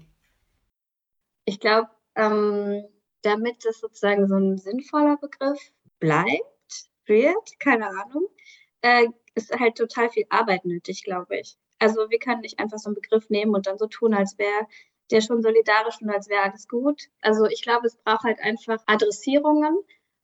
[1.45, 2.83] Ich glaube, ähm,
[3.21, 5.59] damit das sozusagen so ein sinnvoller Begriff
[5.99, 6.41] bleibt,
[7.05, 8.27] wird, keine Ahnung,
[8.81, 11.57] äh, ist halt total viel Arbeit nötig, glaube ich.
[11.79, 14.67] Also wir können nicht einfach so einen Begriff nehmen und dann so tun, als wäre
[15.11, 17.03] der schon solidarisch und als wäre alles gut.
[17.21, 19.77] Also ich glaube, es braucht halt einfach Adressierungen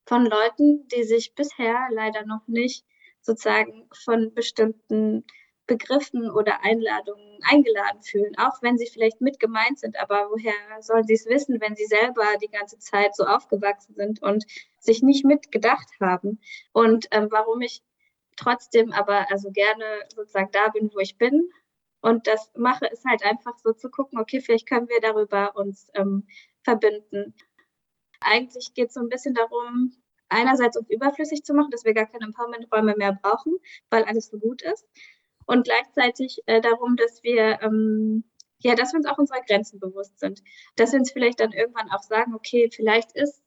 [0.05, 2.85] von Leuten, die sich bisher leider noch nicht
[3.23, 5.25] sozusagen von bestimmten
[5.65, 9.97] Begriffen oder Einladungen eingeladen fühlen, auch wenn sie vielleicht mit gemeint sind.
[9.97, 14.21] Aber woher sollen sie es wissen, wenn sie selber die ganze Zeit so aufgewachsen sind
[14.21, 14.45] und
[14.79, 16.41] sich nicht mitgedacht haben?
[16.73, 17.81] Und ähm, warum ich
[18.35, 21.49] trotzdem aber also gerne sozusagen da bin, wo ich bin
[22.03, 25.89] und das mache, ist halt einfach so zu gucken, okay, vielleicht können wir darüber uns
[25.93, 26.27] ähm,
[26.61, 27.33] verbinden.
[28.19, 29.95] Eigentlich geht es so ein bisschen darum,
[30.29, 33.57] einerseits uns überflüssig zu machen, dass wir gar keine Empowerment-Räume mehr brauchen,
[33.89, 34.87] weil alles so gut ist
[35.45, 38.23] und gleichzeitig äh, darum, dass wir ähm,
[38.63, 40.41] ja, dass wir uns auch unserer Grenzen bewusst sind,
[40.77, 43.43] dass wir uns vielleicht dann irgendwann auch sagen, okay, vielleicht ist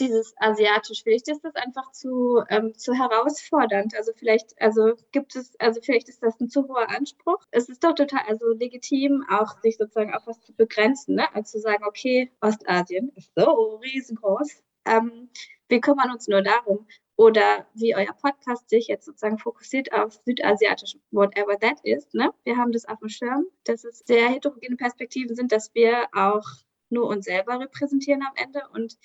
[0.00, 3.94] dieses asiatisch, vielleicht ist das einfach zu, ähm, zu herausfordernd.
[3.96, 7.38] Also vielleicht, also gibt es, also vielleicht ist das ein zu hoher Anspruch.
[7.50, 11.32] Es ist doch total, also legitim, auch sich sozusagen auf was zu begrenzen, ne?
[11.34, 14.62] Also zu sagen, okay, Ostasien ist so riesengroß.
[14.86, 15.30] Ähm,
[15.74, 16.86] wir kümmern uns nur darum.
[17.16, 22.12] oder wie euer Podcast sich jetzt sozusagen fokussiert auf südasiatisch, whatever that is.
[22.12, 22.32] Ne?
[22.44, 26.44] Wir haben das auf dem Schirm, dass es sehr heterogene Perspektiven sind, dass wir auch
[26.90, 28.96] nur uns selber repräsentieren am Ende und,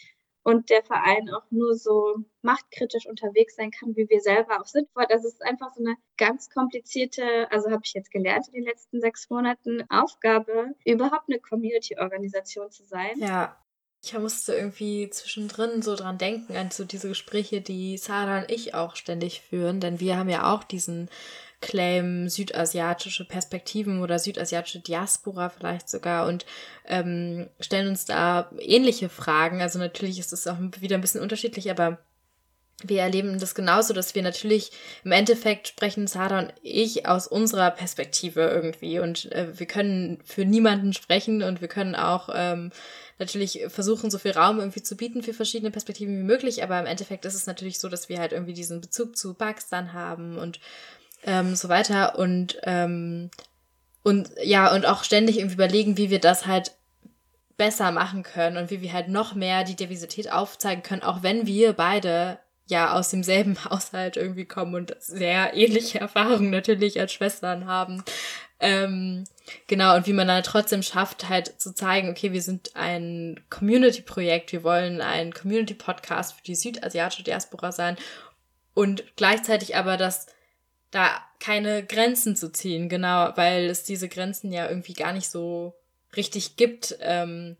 [0.44, 4.88] und der Verein auch nur so machtkritisch unterwegs sein kann, wie wir selber auch sind.
[5.10, 9.02] Das ist einfach so eine ganz komplizierte, also habe ich jetzt gelernt in den letzten
[9.02, 13.18] sechs Monaten, Aufgabe, überhaupt eine Community-Organisation zu sein.
[13.18, 13.56] Ja,
[14.02, 18.74] ich musste irgendwie zwischendrin so dran denken, an so diese Gespräche, die Sarah und ich
[18.74, 21.10] auch ständig führen, denn wir haben ja auch diesen
[21.62, 26.46] Claim südasiatische Perspektiven oder südasiatische Diaspora vielleicht sogar und
[26.86, 29.62] ähm, stellen uns da ähnliche Fragen.
[29.62, 32.00] Also natürlich ist es auch wieder ein bisschen unterschiedlich, aber
[32.82, 34.72] wir erleben das genauso, dass wir natürlich
[35.04, 40.46] im Endeffekt sprechen Sarah und ich aus unserer Perspektive irgendwie und äh, wir können für
[40.46, 42.72] niemanden sprechen und wir können auch ähm,
[43.20, 46.86] natürlich versuchen, so viel Raum irgendwie zu bieten für verschiedene Perspektiven wie möglich, aber im
[46.86, 50.60] Endeffekt ist es natürlich so, dass wir halt irgendwie diesen Bezug zu Pakistan haben und
[51.24, 53.30] ähm, so weiter und ähm,
[54.04, 56.72] und ja und auch ständig irgendwie überlegen, wie wir das halt
[57.58, 61.46] besser machen können und wie wir halt noch mehr die Diversität aufzeigen können, auch wenn
[61.46, 67.68] wir beide ja aus demselben Haushalt irgendwie kommen und sehr ähnliche Erfahrungen natürlich als Schwestern
[67.68, 68.04] haben.
[68.60, 69.24] Ähm,
[69.68, 74.52] genau, und wie man dann trotzdem schafft, halt zu zeigen, okay, wir sind ein Community-Projekt,
[74.52, 77.98] wir wollen ein Community-Podcast für die südasiatische Diaspora sein
[78.74, 80.28] und gleichzeitig aber das
[80.92, 85.76] da keine Grenzen zu ziehen, genau, weil es diese Grenzen ja irgendwie gar nicht so
[86.16, 86.98] richtig gibt.
[87.02, 87.58] Ähm,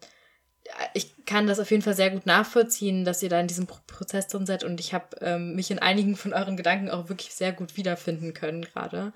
[0.94, 4.28] ich kann das auf jeden Fall sehr gut nachvollziehen, dass ihr da in diesem Prozess
[4.28, 7.54] drin seid und ich habe ähm, mich in einigen von euren Gedanken auch wirklich sehr
[7.54, 9.14] gut wiederfinden können gerade.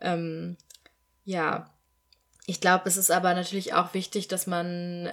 [0.00, 0.56] Ähm,
[1.28, 1.68] ja,
[2.46, 5.12] ich glaube, es ist aber natürlich auch wichtig, dass man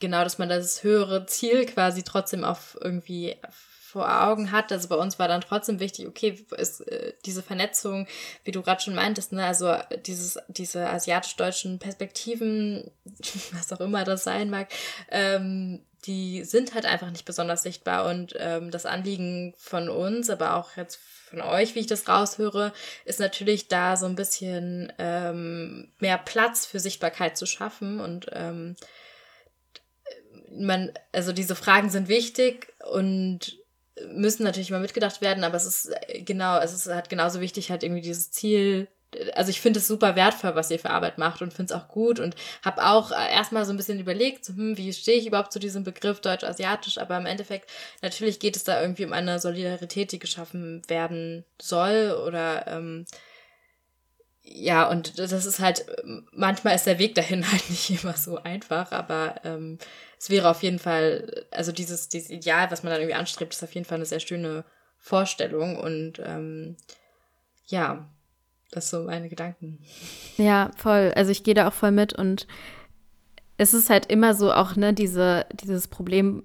[0.00, 4.72] genau, dass man das höhere Ziel quasi trotzdem auf irgendwie vor Augen hat.
[4.72, 8.06] Also bei uns war dann trotzdem wichtig, okay, ist äh, diese Vernetzung,
[8.44, 9.76] wie du gerade schon meintest, ne, also
[10.06, 12.90] dieses, diese asiatisch-deutschen Perspektiven,
[13.52, 14.68] was auch immer das sein mag,
[15.10, 18.06] ähm, die sind halt einfach nicht besonders sichtbar.
[18.06, 20.98] Und ähm, das Anliegen von uns, aber auch jetzt
[21.34, 22.72] von euch, wie ich das raushöre,
[23.04, 28.76] ist natürlich da so ein bisschen ähm, mehr Platz für Sichtbarkeit zu schaffen und ähm,
[30.56, 33.58] man, also diese Fragen sind wichtig und
[34.12, 37.70] müssen natürlich mal mitgedacht werden, aber es ist äh, genau, es ist halt genauso wichtig,
[37.70, 38.88] halt irgendwie dieses Ziel.
[39.34, 41.88] Also ich finde es super wertvoll, was ihr für Arbeit macht und finde es auch
[41.88, 45.52] gut und habe auch äh, erstmal so ein bisschen überlegt, hm, wie stehe ich überhaupt
[45.52, 47.70] zu diesem Begriff deutsch-asiatisch, aber im Endeffekt
[48.02, 53.06] natürlich geht es da irgendwie um eine Solidarität, die geschaffen werden soll oder ähm,
[54.46, 55.86] ja, und das ist halt,
[56.32, 59.78] manchmal ist der Weg dahin halt nicht immer so einfach, aber ähm,
[60.18, 63.64] es wäre auf jeden Fall, also dieses, dieses Ideal, was man dann irgendwie anstrebt, ist
[63.64, 64.64] auf jeden Fall eine sehr schöne
[64.98, 66.76] Vorstellung und ähm,
[67.66, 68.08] ja,
[68.76, 69.78] das so meine Gedanken.
[70.36, 71.12] Ja, voll.
[71.14, 72.46] Also ich gehe da auch voll mit und
[73.56, 76.42] es ist halt immer so auch, ne, diese, dieses Problem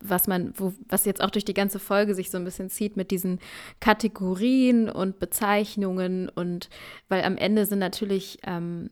[0.00, 2.96] was man, wo, was jetzt auch durch die ganze Folge sich so ein bisschen zieht
[2.96, 3.40] mit diesen
[3.80, 6.68] Kategorien und Bezeichnungen und
[7.08, 8.90] weil am Ende sind natürlich, ähm,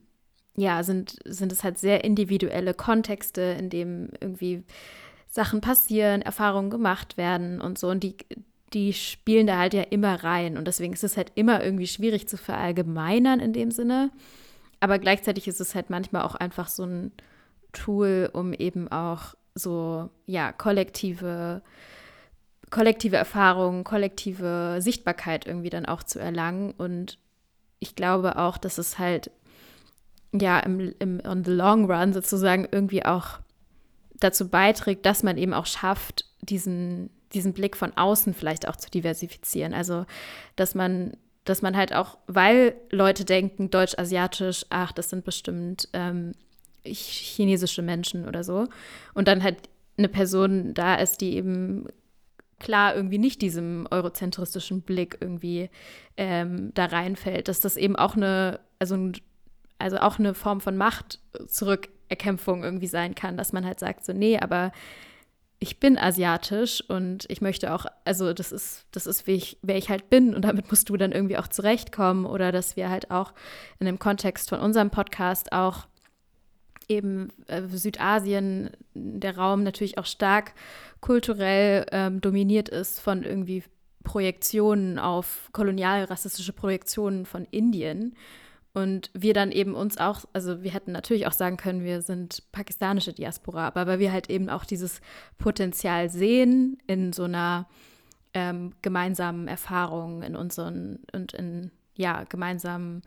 [0.57, 4.65] ja, sind, sind es halt sehr individuelle Kontexte, in dem irgendwie
[5.29, 8.17] Sachen passieren, Erfahrungen gemacht werden und so und die,
[8.73, 12.29] die spielen da halt ja immer rein und deswegen ist es halt immer irgendwie schwierig
[12.29, 14.11] zu verallgemeinern in dem Sinne,
[14.81, 17.13] aber gleichzeitig ist es halt manchmal auch einfach so ein
[17.73, 21.63] Tool, um eben auch so, ja, kollektive,
[22.71, 26.73] kollektive Erfahrungen, kollektive Sichtbarkeit irgendwie dann auch zu erlangen.
[26.73, 27.19] Und
[27.79, 29.31] ich glaube auch, dass es halt,
[30.33, 33.41] ja, im, im on the long run sozusagen irgendwie auch
[34.15, 38.91] dazu beiträgt, dass man eben auch schafft, diesen, diesen Blick von außen vielleicht auch zu
[38.91, 39.75] diversifizieren.
[39.75, 40.07] Also,
[40.57, 46.33] dass man, dass man halt auch, weil Leute denken, deutsch-asiatisch, ach, das sind bestimmt ähm,
[46.85, 48.67] chinesische Menschen oder so.
[49.15, 49.69] Und dann halt
[49.99, 51.87] eine Person da ist, die eben
[52.59, 55.69] klar irgendwie nicht diesem eurozentristischen Blick irgendwie
[56.17, 59.13] ähm, da reinfällt, dass das eben auch eine, also,
[59.79, 64.39] also auch eine Form von Machtzurückerkämpfung irgendwie sein kann, dass man halt sagt, so, nee,
[64.39, 64.73] aber
[65.59, 69.77] ich bin asiatisch und ich möchte auch, also das ist, das ist, wie ich, wer
[69.77, 73.11] ich halt bin und damit musst du dann irgendwie auch zurechtkommen oder dass wir halt
[73.11, 73.33] auch
[73.79, 75.87] in dem Kontext von unserem Podcast auch
[76.89, 80.53] eben äh, Südasien, der Raum natürlich auch stark
[81.01, 83.65] kulturell ähm, dominiert ist von irgendwie
[84.05, 88.15] Projektionen auf kolonial-rassistische Projektionen von Indien.
[88.77, 92.43] Und wir dann eben uns auch, also wir hätten natürlich auch sagen können, wir sind
[92.53, 95.01] pakistanische Diaspora, aber weil wir halt eben auch dieses
[95.39, 97.67] Potenzial sehen in so einer
[98.35, 103.01] ähm, gemeinsamen Erfahrungen in unseren und in ja gemeinsamen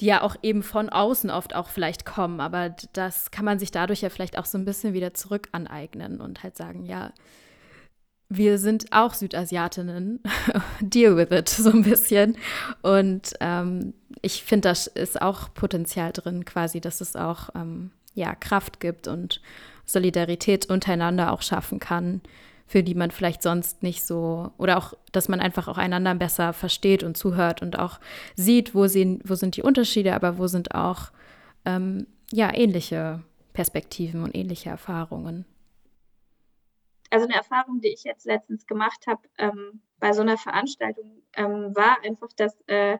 [0.00, 3.70] die ja auch eben von außen oft auch vielleicht kommen, aber das kann man sich
[3.70, 7.12] dadurch ja vielleicht auch so ein bisschen wieder zurück aneignen und halt sagen, ja,
[8.28, 10.20] wir sind auch Südasiatinnen,
[10.80, 12.36] deal with it so ein bisschen.
[12.82, 18.34] Und ähm, ich finde, da ist auch Potenzial drin, quasi, dass es auch ähm, ja,
[18.34, 19.40] Kraft gibt und
[19.84, 22.20] Solidarität untereinander auch schaffen kann,
[22.66, 26.52] für die man vielleicht sonst nicht so, oder auch, dass man einfach auch einander besser
[26.52, 28.00] versteht und zuhört und auch
[28.34, 31.12] sieht, wo, sie, wo sind die Unterschiede, aber wo sind auch
[31.64, 35.44] ähm, ja, ähnliche Perspektiven und ähnliche Erfahrungen
[37.10, 41.74] also eine Erfahrung, die ich jetzt letztens gemacht habe ähm, bei so einer Veranstaltung, ähm,
[41.74, 42.98] war einfach, dass äh,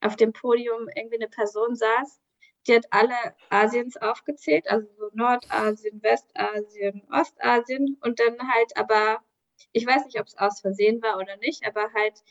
[0.00, 2.20] auf dem Podium irgendwie eine Person saß,
[2.66, 3.14] die hat alle
[3.50, 9.22] Asiens aufgezählt, also so Nordasien, Westasien, Ostasien und dann halt aber,
[9.72, 12.22] ich weiß nicht, ob es aus Versehen war oder nicht, aber halt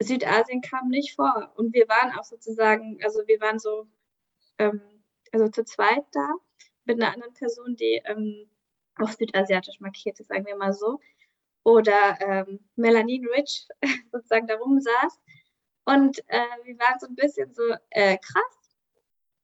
[0.00, 1.52] Südasien kam nicht vor.
[1.56, 3.86] Und wir waren auch sozusagen, also wir waren so,
[4.58, 4.80] ähm,
[5.32, 6.28] also zu zweit da
[6.84, 8.48] mit einer anderen Person, die ähm,
[9.00, 11.00] auch südasiatisch markiert ist, sagen wir mal so.
[11.64, 13.66] Oder ähm, Melanin Rich
[14.12, 15.20] sozusagen da rumsaß.
[15.86, 18.76] Und äh, wir waren so ein bisschen so, äh, krass.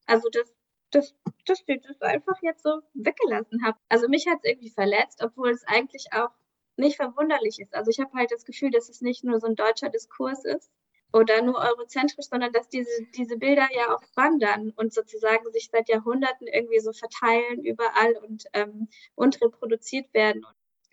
[0.07, 0.55] Also das,
[0.91, 1.15] das,
[1.47, 3.79] das, das einfach jetzt so weggelassen habe.
[3.89, 6.31] Also mich hat es irgendwie verletzt, obwohl es eigentlich auch
[6.77, 7.75] nicht verwunderlich ist.
[7.75, 10.71] Also ich habe halt das Gefühl, dass es nicht nur so ein deutscher Diskurs ist,
[11.13, 15.89] oder nur eurozentrisch, sondern dass diese, diese Bilder ja auch wandern und sozusagen sich seit
[15.89, 20.45] Jahrhunderten irgendwie so verteilen überall und, ähm, und reproduziert werden.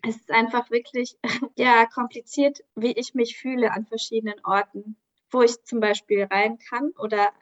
[0.06, 1.18] Es ist einfach wirklich
[1.56, 4.96] ja kompliziert, wie ich mich fühle an verschiedenen Orten,
[5.30, 7.32] wo ich zum Beispiel rein kann oder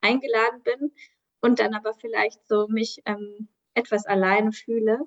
[0.00, 0.92] eingeladen bin
[1.40, 5.00] und dann aber vielleicht so mich ähm, etwas alleine fühle.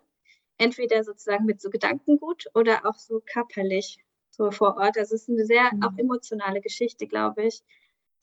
[0.57, 3.97] Entweder sozusagen mit so Gedankengut oder auch so körperlich
[4.41, 4.97] so vor Ort.
[4.97, 5.83] Also es ist eine sehr mhm.
[5.83, 7.61] auch emotionale Geschichte, glaube ich,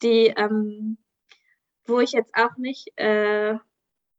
[0.01, 0.97] die, ähm,
[1.85, 3.55] wo ich jetzt auch nicht, äh,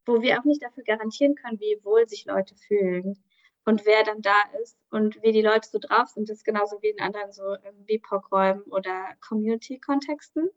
[0.06, 3.22] wo wir auch nicht dafür garantieren können, wie wohl sich Leute fühlen
[3.64, 6.28] und wer dann da ist und wie die Leute so drauf sind.
[6.28, 10.48] Das ist genauso wie in anderen so ähm, BIPOC-Räumen oder Community-Kontexten,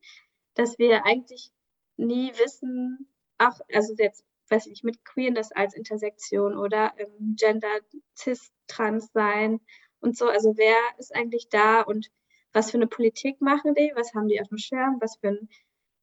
[0.55, 1.51] dass wir eigentlich
[1.97, 7.79] nie wissen, auch, also jetzt weiß ich nicht, mit Queerness als Intersektion oder ähm, Gender,
[8.15, 9.59] Cis, Trans sein
[10.03, 10.27] und so.
[10.27, 12.11] Also wer ist eigentlich da und
[12.51, 13.91] was für eine Politik machen die?
[13.95, 14.97] Was haben die auf dem Schirm?
[15.01, 15.49] Was für ein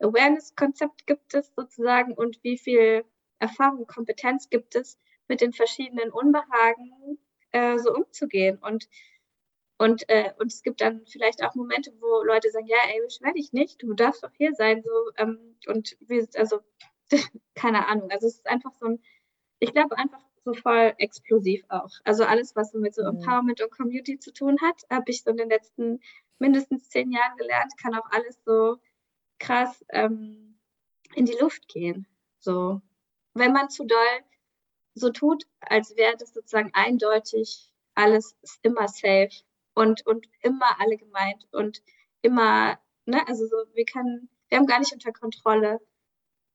[0.00, 3.04] Awareness-Konzept gibt es sozusagen und wie viel
[3.38, 7.18] Erfahrung, Kompetenz gibt es, mit den verschiedenen Unbehagen
[7.52, 8.58] äh, so umzugehen?
[8.58, 8.88] Und
[9.80, 13.32] und, äh, und es gibt dann vielleicht auch Momente, wo Leute sagen, ja, ey, beschwer
[13.32, 14.82] dich nicht, du darfst doch hier sein.
[14.82, 16.60] So, ähm, und wie, also,
[17.54, 18.10] keine Ahnung.
[18.10, 19.02] Also es ist einfach so ein,
[19.58, 21.90] ich glaube einfach, so voll explosiv auch.
[22.04, 23.18] Also alles, was so mit so mhm.
[23.18, 26.00] Empowerment und Community zu tun hat, habe ich so in den letzten
[26.38, 28.78] mindestens zehn Jahren gelernt, kann auch alles so
[29.38, 30.58] krass ähm,
[31.14, 32.06] in die Luft gehen.
[32.38, 32.80] So,
[33.34, 34.24] wenn man zu doll
[34.94, 39.30] so tut, als wäre das sozusagen eindeutig alles immer safe
[39.74, 41.82] und, und immer alle gemeint und
[42.22, 45.80] immer, ne, also so, wir können, wir haben gar nicht unter Kontrolle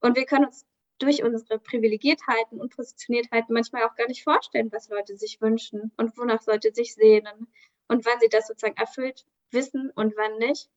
[0.01, 0.65] und wir können uns
[0.97, 6.17] durch unsere Privilegiertheiten und Positioniertheiten manchmal auch gar nicht vorstellen, was Leute sich wünschen und
[6.17, 7.47] wonach Leute sich sehnen
[7.87, 10.69] und wann sie das sozusagen erfüllt wissen und wann nicht.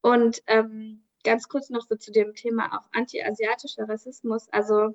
[0.00, 4.48] Und ähm, ganz kurz noch so zu dem Thema auch anti-asiatischer Rassismus.
[4.50, 4.94] Also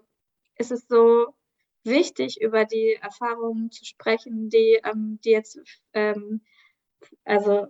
[0.58, 1.34] ist es so
[1.84, 5.60] wichtig, über die Erfahrungen zu sprechen, die, ähm, die jetzt
[5.94, 6.42] ähm,
[7.26, 7.68] also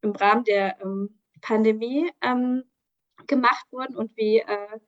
[0.00, 2.64] im Rahmen der ähm, Pandemie ähm,
[3.26, 4.80] gemacht wurden und wie äh,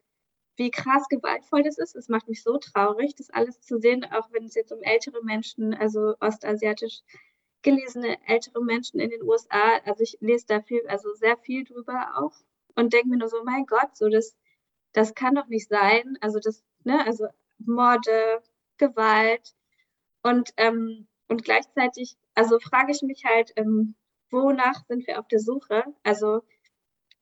[0.56, 1.96] wie krass gewaltvoll das ist.
[1.96, 5.22] Es macht mich so traurig, das alles zu sehen, auch wenn es jetzt um ältere
[5.24, 7.00] Menschen, also ostasiatisch
[7.62, 12.12] gelesene ältere Menschen in den USA, also ich lese da viel, also sehr viel drüber
[12.16, 12.34] auch
[12.76, 14.36] und denke mir nur so, mein Gott, so das,
[14.92, 16.18] das kann doch nicht sein.
[16.20, 17.26] Also das, ne, also
[17.58, 18.42] Morde,
[18.76, 19.54] Gewalt
[20.22, 23.94] und ähm, und gleichzeitig, also frage ich mich halt, ähm,
[24.30, 25.84] wonach sind wir auf der Suche?
[26.02, 26.42] Also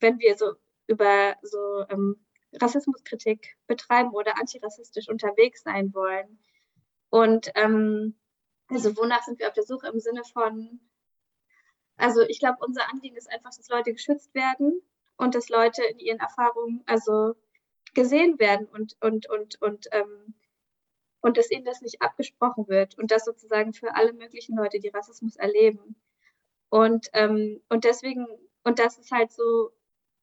[0.00, 0.54] wenn wir so
[0.86, 2.16] über so ähm,
[2.60, 6.38] Rassismuskritik betreiben oder antirassistisch unterwegs sein wollen.
[7.10, 8.16] Und ähm,
[8.68, 10.80] also wonach sind wir auf der Suche im Sinne von,
[11.96, 14.80] also ich glaube, unser Anliegen ist einfach, dass Leute geschützt werden
[15.16, 17.34] und dass Leute in ihren Erfahrungen also
[17.94, 20.34] gesehen werden und, und, und, und, ähm,
[21.20, 24.88] und dass ihnen das nicht abgesprochen wird und das sozusagen für alle möglichen Leute, die
[24.88, 25.96] Rassismus erleben.
[26.70, 28.26] Und, ähm, und deswegen,
[28.64, 29.70] und das ist halt so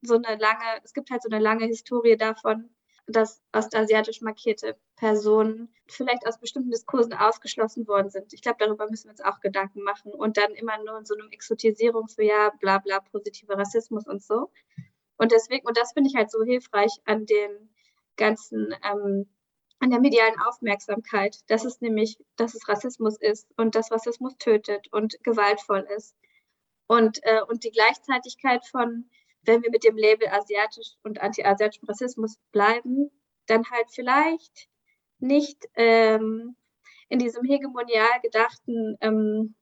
[0.01, 2.69] so eine lange, es gibt halt so eine lange Historie davon,
[3.07, 8.33] dass ostasiatisch markierte Personen vielleicht aus bestimmten Diskursen ausgeschlossen worden sind.
[8.33, 11.15] Ich glaube, darüber müssen wir uns auch Gedanken machen und dann immer nur in so
[11.15, 14.51] einem Exotisierung, so ja, bla bla, positiver Rassismus und so.
[15.17, 17.69] Und deswegen, und das finde ich halt so hilfreich an den
[18.15, 19.27] ganzen, ähm,
[19.79, 24.87] an der medialen Aufmerksamkeit, dass es nämlich, dass es Rassismus ist und dass Rassismus tötet
[24.91, 26.15] und gewaltvoll ist.
[26.87, 29.09] Und, äh, und die Gleichzeitigkeit von,
[29.49, 33.09] wenn wir mit dem Label asiatisch und anti-asiatischem Rassismus bleiben,
[33.47, 34.69] dann halt vielleicht
[35.17, 36.55] nicht ähm,
[37.09, 39.55] in diesem hegemonial gedachten, ähm,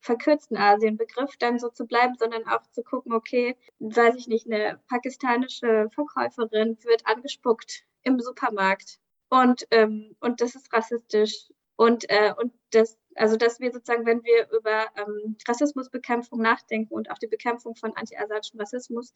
[0.00, 4.80] verkürzten Asienbegriff dann so zu bleiben, sondern auch zu gucken, okay, weiß ich nicht, eine
[4.88, 8.98] pakistanische Verkäuferin wird angespuckt im Supermarkt
[9.28, 11.50] und, ähm, und das ist rassistisch.
[11.76, 17.10] Und, äh, und das, also dass wir sozusagen, wenn wir über ähm, Rassismusbekämpfung nachdenken und
[17.10, 19.12] auch die Bekämpfung von anti-asiatischem Rassismus,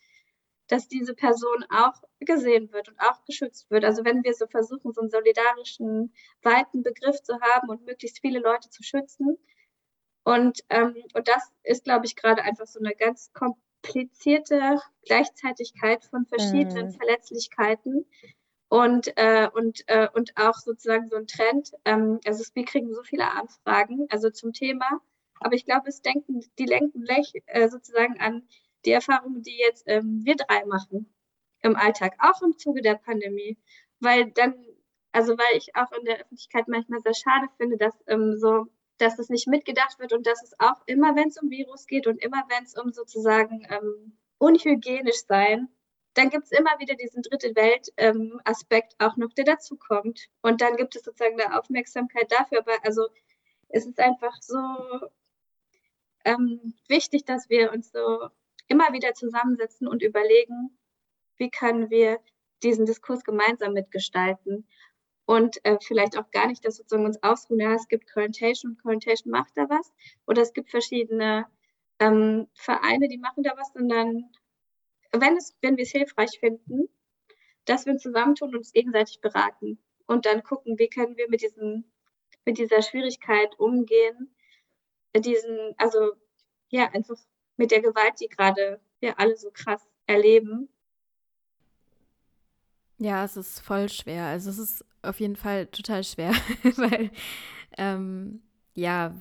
[0.69, 3.85] dass diese Person auch gesehen wird und auch geschützt wird.
[3.85, 8.41] Also wenn wir so versuchen, so einen solidarischen, weiten Begriff zu haben und möglichst viele
[8.41, 9.39] Leute zu schützen.
[10.23, 16.27] Und, ähm, und das ist, glaube ich, gerade einfach so eine ganz komplizierte Gleichzeitigkeit von
[16.27, 16.93] verschiedenen mm.
[16.93, 18.07] Verletzlichkeiten.
[18.75, 21.71] Und, äh, und, äh, und auch sozusagen so ein Trend.
[21.85, 25.01] Ähm, also wir kriegen so viele Anfragen, also zum Thema.
[25.39, 28.49] Aber ich glaube, es denken, die lenken äh, sozusagen an
[28.85, 31.15] die Erfahrungen, die jetzt ähm, wir drei machen
[31.63, 33.57] im Alltag, auch im Zuge der Pandemie.
[34.01, 34.57] Weil dann,
[35.13, 38.67] also weil ich auch in der Öffentlichkeit manchmal sehr schade finde, dass ähm, so,
[38.99, 42.09] dass es nicht mitgedacht wird und dass es auch immer, wenn es um Virus geht
[42.09, 45.69] und immer, wenn es um sozusagen ähm, unhygienisch sein,
[46.15, 50.29] dann gibt es immer wieder diesen dritte Welt-Aspekt ähm, auch noch, der dazu kommt.
[50.43, 52.61] Und dann gibt es sozusagen eine Aufmerksamkeit dafür.
[52.61, 53.09] Aber also
[53.69, 54.57] es ist einfach so
[56.25, 58.29] ähm, wichtig, dass wir uns so
[58.69, 60.79] immer wieder zusammensetzen und überlegen,
[61.37, 62.21] wie können wir
[62.63, 64.67] diesen Diskurs gemeinsam mitgestalten
[65.27, 68.83] und äh, vielleicht auch gar nicht, dass sozusagen uns ausruhen, ja, es gibt Corentation und
[68.83, 69.93] Corentation macht da was
[70.27, 71.47] oder es gibt verschiedene
[71.99, 74.31] ähm, Vereine, die machen da was, sondern
[75.21, 76.89] wenn, es, wenn wir es hilfreich finden,
[77.65, 81.43] dass wir uns zusammentun und uns gegenseitig beraten und dann gucken, wie können wir mit,
[81.43, 81.85] diesem,
[82.45, 84.35] mit dieser Schwierigkeit umgehen,
[85.17, 86.13] diesen, also
[86.71, 87.17] ja, einfach
[87.57, 90.69] mit der Gewalt, die gerade wir alle so krass erleben.
[92.99, 94.25] Ja, es ist voll schwer.
[94.25, 96.31] Also es ist auf jeden Fall total schwer,
[96.77, 97.11] weil
[97.77, 98.43] ähm,
[98.75, 99.15] ja,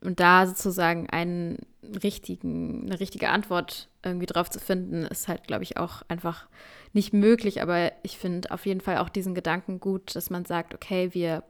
[0.00, 5.62] und da sozusagen einen richtigen, eine richtige Antwort irgendwie drauf zu finden, ist halt, glaube
[5.62, 6.46] ich, auch einfach
[6.92, 7.62] nicht möglich.
[7.62, 11.42] Aber ich finde auf jeden Fall auch diesen Gedanken gut, dass man sagt, okay, wir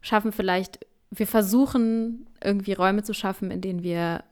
[0.00, 4.24] schaffen vielleicht, wir versuchen irgendwie Räume zu schaffen, in denen wir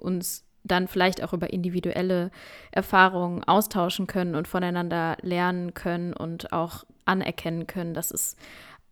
[0.00, 2.30] uns dann vielleicht auch über individuelle
[2.72, 8.36] Erfahrungen austauschen können und voneinander lernen können und auch anerkennen können, dass es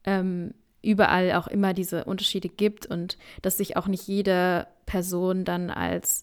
[0.05, 5.70] ähm, überall auch immer diese Unterschiede gibt und dass sich auch nicht jede Person dann
[5.70, 6.22] als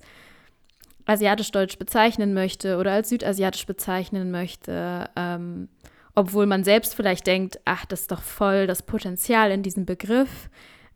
[1.06, 5.70] asiatisch-deutsch bezeichnen möchte oder als südasiatisch bezeichnen möchte, ähm,
[6.16, 10.50] obwohl man selbst vielleicht denkt, ach, das ist doch voll das Potenzial in diesem Begriff,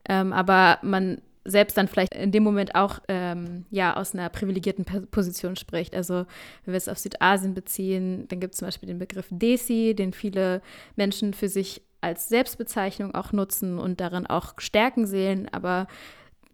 [0.08, 4.84] ähm, aber man selbst dann vielleicht in dem Moment auch ähm, ja aus einer privilegierten
[5.12, 5.96] Position spricht.
[5.96, 6.26] Also
[6.66, 10.12] wenn wir es auf Südasien beziehen, dann gibt es zum Beispiel den Begriff Desi, den
[10.12, 10.62] viele
[10.96, 15.88] Menschen für sich als Selbstbezeichnung auch nutzen und darin auch Stärken sehen, aber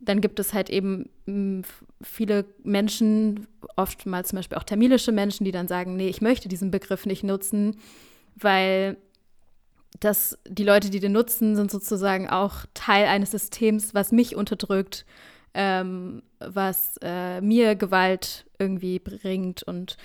[0.01, 1.63] dann gibt es halt eben hm,
[2.01, 6.71] viele Menschen, oftmals zum Beispiel auch tamilische Menschen, die dann sagen, nee, ich möchte diesen
[6.71, 7.77] Begriff nicht nutzen,
[8.35, 8.97] weil
[9.99, 15.05] das, die Leute, die den nutzen, sind sozusagen auch Teil eines Systems, was mich unterdrückt,
[15.53, 19.61] ähm, was äh, mir Gewalt irgendwie bringt.
[19.61, 19.97] Und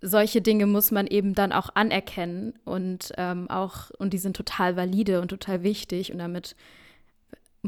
[0.00, 4.76] solche Dinge muss man eben dann auch anerkennen und ähm, auch, und die sind total
[4.76, 6.54] valide und total wichtig und damit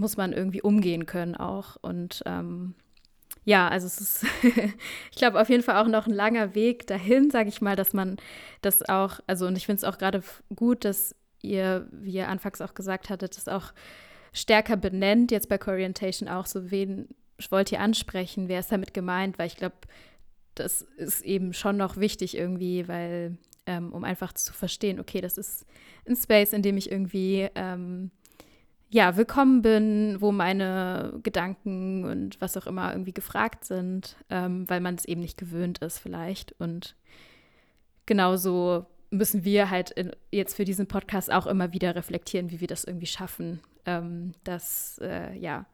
[0.01, 1.77] muss man irgendwie umgehen können auch.
[1.81, 2.75] Und ähm,
[3.45, 4.27] ja, also es ist,
[5.11, 7.93] ich glaube, auf jeden Fall auch noch ein langer Weg dahin, sage ich mal, dass
[7.93, 8.17] man
[8.63, 10.23] das auch, also und ich finde es auch gerade
[10.57, 13.73] gut, dass ihr, wie ihr anfangs auch gesagt hattet, das auch
[14.33, 17.09] stärker benennt, jetzt bei Corientation auch, so wen
[17.51, 19.77] wollt ihr ansprechen, wer ist damit gemeint, weil ich glaube,
[20.55, 25.39] das ist eben schon noch wichtig irgendwie, weil, ähm, um einfach zu verstehen, okay, das
[25.39, 25.67] ist
[26.07, 28.11] ein Space, in dem ich irgendwie ähm,
[28.93, 34.81] ja, willkommen bin, wo meine Gedanken und was auch immer irgendwie gefragt sind, ähm, weil
[34.81, 36.53] man es eben nicht gewöhnt ist vielleicht.
[36.59, 36.97] Und
[38.05, 42.67] genauso müssen wir halt in, jetzt für diesen Podcast auch immer wieder reflektieren, wie wir
[42.67, 45.67] das irgendwie schaffen, ähm, das äh, ja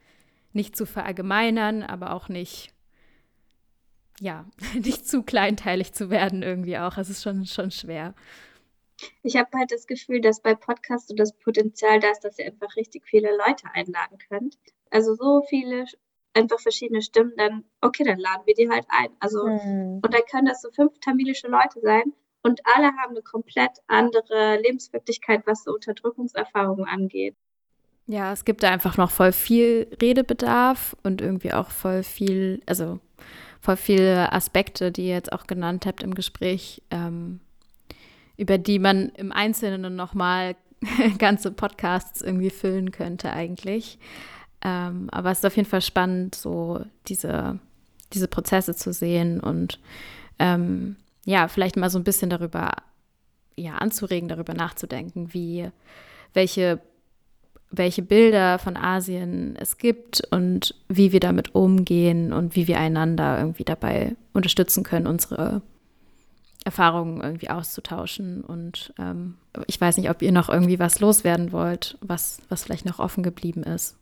[0.52, 2.70] nicht zu verallgemeinern, aber auch nicht
[4.20, 4.44] ja,
[4.74, 6.98] nicht zu kleinteilig zu werden irgendwie auch.
[6.98, 8.14] Es ist schon, schon schwer.
[9.22, 12.46] Ich habe halt das Gefühl, dass bei Podcasts so das Potenzial da ist, dass ihr
[12.46, 14.58] einfach richtig viele Leute einladen könnt.
[14.90, 15.84] Also so viele
[16.36, 19.08] einfach verschiedene Stimmen, dann, okay, dann laden wir die halt ein.
[19.20, 20.00] Also, hm.
[20.02, 24.60] und dann können das so fünf tamilische Leute sein und alle haben eine komplett andere
[24.60, 27.34] Lebenswirklichkeit, was so Unterdrückungserfahrungen angeht.
[28.06, 33.00] Ja, es gibt da einfach noch voll viel Redebedarf und irgendwie auch voll viel, also
[33.60, 37.40] voll viele Aspekte, die ihr jetzt auch genannt habt im Gespräch, ähm,
[38.36, 40.56] über die man im Einzelnen nochmal
[41.18, 43.98] ganze Podcasts irgendwie füllen könnte eigentlich.
[44.62, 47.58] Ähm, aber es ist auf jeden Fall spannend, so diese,
[48.12, 49.80] diese Prozesse zu sehen und
[50.38, 52.72] ähm, ja, vielleicht mal so ein bisschen darüber,
[53.56, 55.68] ja, anzuregen, darüber nachzudenken, wie,
[56.32, 56.80] welche
[57.70, 63.38] welche Bilder von Asien es gibt und wie wir damit umgehen und wie wir einander
[63.38, 65.62] irgendwie dabei unterstützen können, unsere
[66.66, 68.44] Erfahrungen irgendwie auszutauschen.
[68.44, 72.84] Und ähm, ich weiß nicht, ob ihr noch irgendwie was loswerden wollt, was, was vielleicht
[72.84, 73.96] noch offen geblieben ist.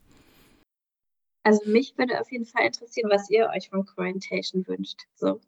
[1.44, 5.02] Also mich würde auf jeden Fall interessieren, was ihr euch von Quarantation wünscht.
[5.14, 5.40] So.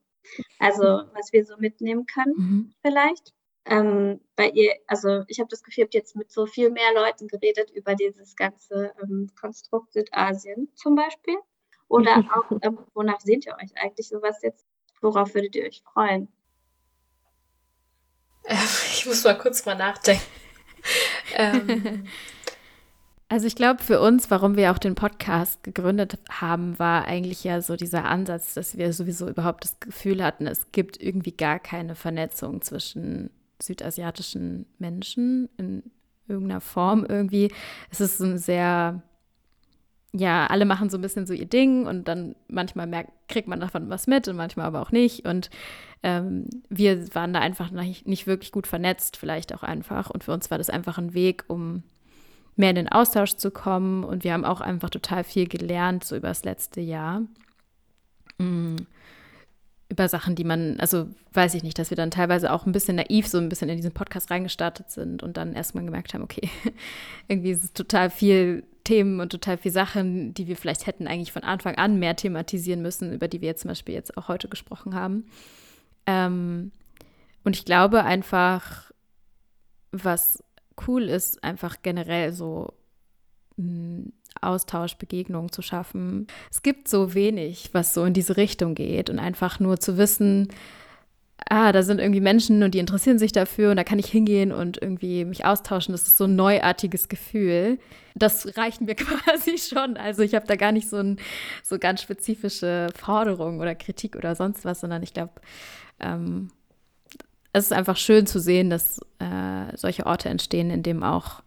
[0.58, 2.74] Also was wir so mitnehmen können mhm.
[2.82, 3.32] vielleicht
[3.68, 6.94] ähm, bei ihr, also ich habe das Gefühl, ihr habt jetzt mit so viel mehr
[6.94, 11.36] Leuten geredet über dieses ganze ähm, Konstrukt Südasien zum Beispiel.
[11.88, 14.64] Oder auch, ähm, wonach sehnt ihr euch eigentlich sowas jetzt?
[15.00, 16.28] Worauf würdet ihr euch freuen?
[18.92, 20.22] Ich muss mal kurz mal nachdenken.
[21.36, 22.06] ähm.
[23.28, 27.60] Also ich glaube, für uns, warum wir auch den Podcast gegründet haben, war eigentlich ja
[27.60, 31.96] so dieser Ansatz, dass wir sowieso überhaupt das Gefühl hatten, es gibt irgendwie gar keine
[31.96, 33.30] Vernetzung zwischen
[33.60, 35.82] südasiatischen Menschen in
[36.28, 37.52] irgendeiner Form irgendwie.
[37.90, 39.02] Es ist ein sehr,
[40.18, 43.60] ja, alle machen so ein bisschen so ihr Ding und dann manchmal merkt, kriegt man
[43.60, 45.26] davon was mit und manchmal aber auch nicht.
[45.26, 45.50] Und
[46.02, 50.10] ähm, wir waren da einfach nicht, nicht wirklich gut vernetzt, vielleicht auch einfach.
[50.10, 51.82] Und für uns war das einfach ein Weg, um
[52.54, 54.04] mehr in den Austausch zu kommen.
[54.04, 57.22] Und wir haben auch einfach total viel gelernt, so über das letzte Jahr.
[58.38, 58.86] Mhm
[59.88, 62.96] über Sachen, die man, also weiß ich nicht, dass wir dann teilweise auch ein bisschen
[62.96, 66.48] naiv so ein bisschen in diesen Podcast reingestartet sind und dann erstmal gemerkt haben, okay,
[67.28, 71.32] irgendwie ist es total viel Themen und total viel Sachen, die wir vielleicht hätten eigentlich
[71.32, 74.48] von Anfang an mehr thematisieren müssen, über die wir jetzt zum Beispiel jetzt auch heute
[74.48, 75.26] gesprochen haben.
[76.06, 76.72] Ähm,
[77.44, 78.90] und ich glaube einfach,
[79.92, 80.42] was
[80.86, 82.74] cool ist, einfach generell so
[83.56, 84.12] hm,
[84.42, 86.26] Austausch, Begegnungen zu schaffen.
[86.50, 90.48] Es gibt so wenig, was so in diese Richtung geht und einfach nur zu wissen,
[91.48, 94.52] ah, da sind irgendwie Menschen und die interessieren sich dafür und da kann ich hingehen
[94.52, 95.92] und irgendwie mich austauschen.
[95.92, 97.78] Das ist so ein neuartiges Gefühl.
[98.14, 99.96] Das reicht mir quasi schon.
[99.96, 101.18] Also ich habe da gar nicht so, ein,
[101.62, 105.34] so ganz spezifische Forderungen oder Kritik oder sonst was, sondern ich glaube,
[106.00, 106.50] ähm,
[107.52, 111.42] es ist einfach schön zu sehen, dass äh, solche Orte entstehen, in dem auch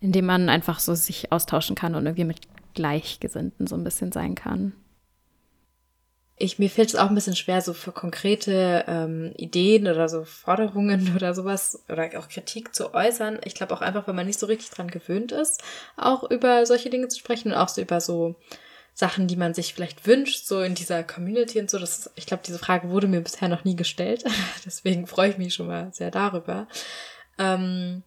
[0.00, 2.40] in dem man einfach so sich austauschen kann und irgendwie mit
[2.74, 4.72] Gleichgesinnten so ein bisschen sein kann.
[6.40, 10.24] Ich, mir fällt es auch ein bisschen schwer, so für konkrete ähm, Ideen oder so
[10.24, 13.40] Forderungen oder sowas oder auch Kritik zu äußern.
[13.44, 15.62] Ich glaube auch einfach, weil man nicht so richtig dran gewöhnt ist,
[15.96, 18.36] auch über solche Dinge zu sprechen und auch so über so
[18.94, 21.78] Sachen, die man sich vielleicht wünscht, so in dieser Community und so.
[21.78, 24.24] Das ist, ich glaube, diese Frage wurde mir bisher noch nie gestellt.
[24.64, 26.68] Deswegen freue ich mich schon mal sehr darüber.
[27.38, 28.02] Ähm,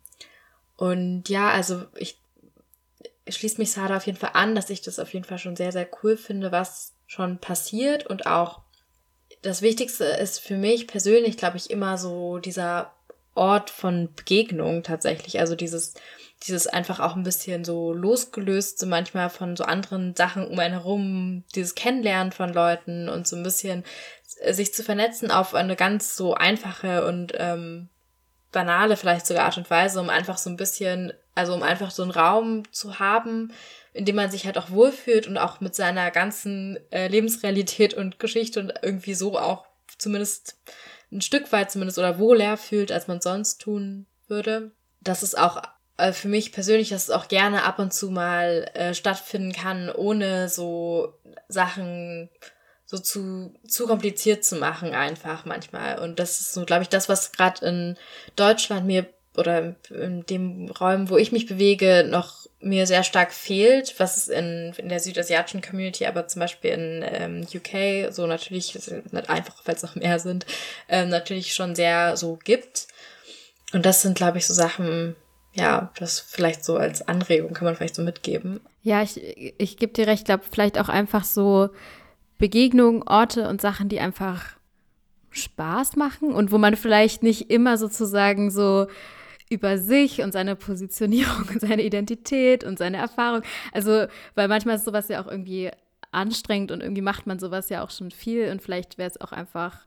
[0.82, 2.18] und ja, also ich,
[3.28, 5.72] schließe mich Sarah auf jeden Fall an, dass ich das auf jeden Fall schon sehr,
[5.72, 8.62] sehr cool finde, was schon passiert und auch
[9.44, 12.96] das Wichtigste ist für mich persönlich, glaube ich, immer so dieser
[13.36, 15.40] Ort von Begegnung tatsächlich.
[15.40, 15.94] Also dieses,
[16.48, 20.74] dieses einfach auch ein bisschen so losgelöst, so manchmal von so anderen Sachen um einen
[20.74, 23.84] herum, dieses Kennenlernen von Leuten und so ein bisschen
[24.50, 27.90] sich zu vernetzen auf eine ganz so einfache und ähm,
[28.52, 32.04] banale vielleicht sogar Art und Weise, um einfach so ein bisschen, also um einfach so
[32.04, 33.54] einen Raum zu haben,
[33.94, 38.20] in dem man sich halt auch wohlfühlt und auch mit seiner ganzen äh, Lebensrealität und
[38.20, 39.66] Geschichte und irgendwie so auch
[39.98, 40.58] zumindest
[41.12, 44.72] ein Stück weit zumindest oder wohler fühlt, als man sonst tun würde.
[45.02, 45.62] Das ist auch
[45.98, 49.90] äh, für mich persönlich, dass es auch gerne ab und zu mal äh, stattfinden kann,
[49.90, 52.30] ohne so Sachen
[52.92, 56.00] so zu, zu kompliziert zu machen einfach manchmal.
[56.00, 57.98] Und das ist so, glaube ich, das, was gerade in
[58.36, 63.98] Deutschland mir oder in dem Raum, wo ich mich bewege, noch mir sehr stark fehlt,
[63.98, 68.76] was es in, in der südasiatischen Community, aber zum Beispiel in ähm, UK, so natürlich,
[68.76, 70.46] nicht einfach, weil es noch mehr sind,
[70.90, 72.88] ähm, natürlich schon sehr so gibt.
[73.72, 75.16] Und das sind, glaube ich, so Sachen,
[75.54, 78.60] ja, das vielleicht so als Anregung kann man vielleicht so mitgeben.
[78.84, 79.18] Ja, ich,
[79.58, 81.70] ich gebe dir recht, glaube vielleicht auch einfach so
[82.42, 84.58] Begegnungen, Orte und Sachen, die einfach
[85.30, 88.88] Spaß machen und wo man vielleicht nicht immer sozusagen so
[89.50, 93.44] über sich und seine Positionierung und seine Identität und seine Erfahrung.
[93.72, 95.72] Also, weil manchmal ist sowas ja auch irgendwie
[96.12, 99.32] anstrengend und irgendwie macht man sowas ja auch schon viel und vielleicht wäre es auch
[99.32, 99.86] einfach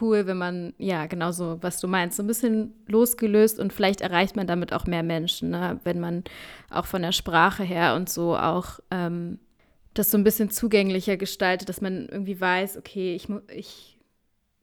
[0.00, 4.36] cool, wenn man, ja, genauso, was du meinst, so ein bisschen losgelöst und vielleicht erreicht
[4.36, 5.78] man damit auch mehr Menschen, ne?
[5.84, 6.24] wenn man
[6.70, 9.38] auch von der Sprache her und so auch ähm,
[9.98, 13.98] das so ein bisschen zugänglicher gestaltet, dass man irgendwie weiß, okay, ich, ich,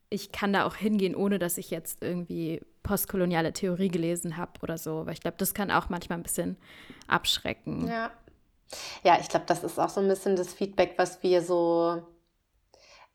[0.10, 4.78] ich kann da auch hingehen, ohne dass ich jetzt irgendwie postkoloniale Theorie gelesen habe oder
[4.78, 5.06] so.
[5.06, 6.58] Weil ich glaube, das kann auch manchmal ein bisschen
[7.08, 7.88] abschrecken.
[7.88, 8.12] Ja.
[9.04, 12.02] Ja, ich glaube, das ist auch so ein bisschen das Feedback, was wir so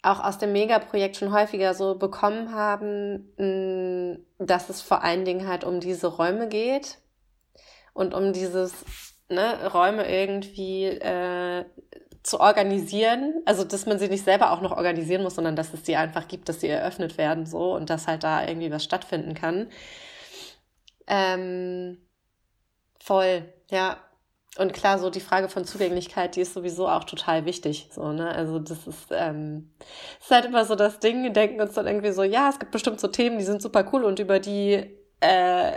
[0.03, 5.47] auch aus dem Megaprojekt schon häufiger so bekommen haben, mm, dass es vor allen Dingen
[5.47, 6.99] halt um diese Räume geht
[7.93, 8.73] und um dieses
[9.29, 11.64] ne, Räume irgendwie äh,
[12.23, 13.43] zu organisieren.
[13.47, 16.29] Also, dass man sie nicht selber auch noch organisieren muss, sondern dass es sie einfach
[16.29, 19.68] gibt, dass sie eröffnet werden so und dass halt da irgendwie was stattfinden kann.
[21.07, 21.99] Ähm,
[23.01, 23.99] voll, ja.
[24.59, 27.89] Und klar, so die Frage von Zugänglichkeit, die ist sowieso auch total wichtig.
[27.93, 28.29] So, ne?
[28.31, 29.73] Also das ist, ähm,
[30.21, 32.73] ist halt immer so das Ding, wir denken uns dann irgendwie so, ja, es gibt
[32.73, 35.73] bestimmt so Themen, die sind super cool und über die äh,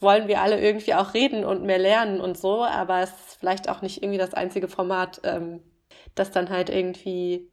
[0.00, 3.68] wollen wir alle irgendwie auch reden und mehr lernen und so, aber es ist vielleicht
[3.68, 5.62] auch nicht irgendwie das einzige Format, ähm,
[6.14, 7.50] das dann halt irgendwie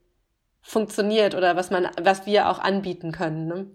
[0.62, 3.48] funktioniert oder was man, was wir auch anbieten können.
[3.48, 3.72] Ne?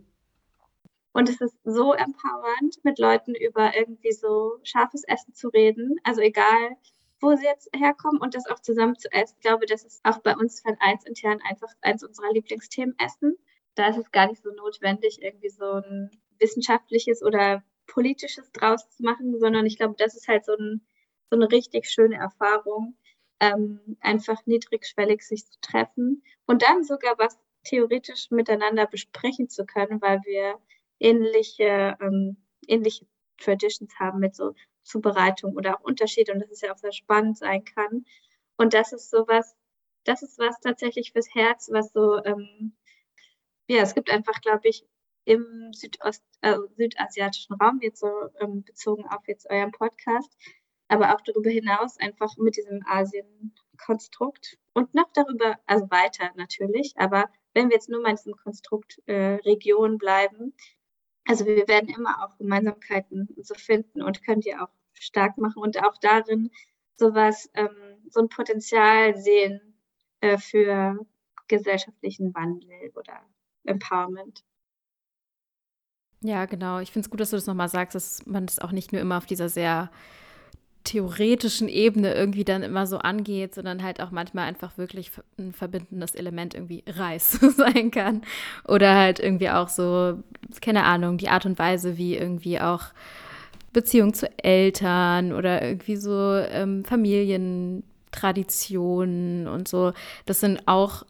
[1.13, 5.97] Und es ist so empowernd, mit Leuten über irgendwie so scharfes Essen zu reden.
[6.05, 6.77] Also egal,
[7.21, 9.35] wo sie jetzt herkommen und das auch zusammen zu essen.
[9.39, 13.37] Ich glaube, das ist auch bei uns von eins intern einfach eins unserer Lieblingsthemen Essen.
[13.75, 19.03] Da ist es gar nicht so notwendig, irgendwie so ein wissenschaftliches oder politisches draus zu
[19.03, 20.87] machen, sondern ich glaube, das ist halt so, ein,
[21.31, 22.97] so eine richtig schöne Erfahrung,
[23.41, 30.01] ähm, einfach niedrigschwellig sich zu treffen und dann sogar was theoretisch miteinander besprechen zu können,
[30.01, 30.59] weil wir
[31.01, 33.07] ähnliche, ähm, ähnliche
[33.39, 37.37] Traditions haben mit so Zubereitung oder auch Unterschiede und das ist ja auch sehr spannend
[37.39, 38.07] sein kann.
[38.57, 39.55] Und das ist sowas,
[40.05, 42.75] das ist was tatsächlich fürs Herz, was so, ähm,
[43.69, 44.87] ja, es gibt einfach, glaube ich,
[45.27, 48.09] im Südost, äh, südasiatischen Raum, jetzt so
[48.41, 50.33] ähm, bezogen auf jetzt euren Podcast,
[50.89, 57.29] aber auch darüber hinaus einfach mit diesem Asien-Konstrukt und noch darüber, also weiter natürlich, aber
[57.55, 60.55] wenn wir jetzt nur mal in diesem Konstrukt äh, Region bleiben,
[61.27, 65.83] also wir werden immer auch Gemeinsamkeiten so finden und können die auch stark machen und
[65.83, 66.51] auch darin
[66.97, 69.61] sowas, ähm, so ein Potenzial sehen
[70.21, 71.05] äh, für
[71.49, 73.21] gesellschaftlichen Wandel oder
[73.65, 74.45] Empowerment.
[76.23, 76.81] Ja, genau.
[76.81, 79.01] Ich finde es gut, dass du das nochmal sagst, dass man das auch nicht nur
[79.01, 79.91] immer auf dieser sehr
[80.87, 86.15] theoretischen Ebene irgendwie dann immer so angeht, sondern halt auch manchmal einfach wirklich ein verbindendes
[86.15, 88.23] Element irgendwie Reis sein kann.
[88.67, 90.23] Oder halt irgendwie auch so,
[90.61, 92.85] keine Ahnung, die Art und Weise, wie irgendwie auch
[93.73, 99.93] Beziehung zu Eltern oder irgendwie so ähm, Familientraditionen und so.
[100.25, 101.05] Das sind auch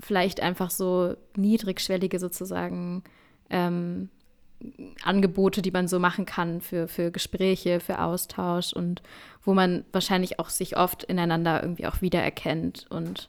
[0.00, 3.04] vielleicht einfach so niedrigschwellige sozusagen
[3.50, 4.08] ähm,
[5.02, 9.02] Angebote, die man so machen kann für, für Gespräche, für Austausch und
[9.44, 12.86] wo man wahrscheinlich auch sich oft ineinander irgendwie auch wiedererkennt.
[12.90, 13.28] Und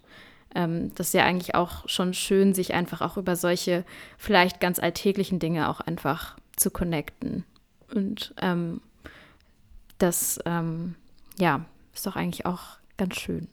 [0.55, 3.83] ähm, das ist ja eigentlich auch schon schön, sich einfach auch über solche
[4.17, 7.45] vielleicht ganz alltäglichen Dinge auch einfach zu connecten.
[7.93, 8.81] Und ähm,
[9.97, 10.95] das, ähm,
[11.37, 13.47] ja, ist doch eigentlich auch ganz schön.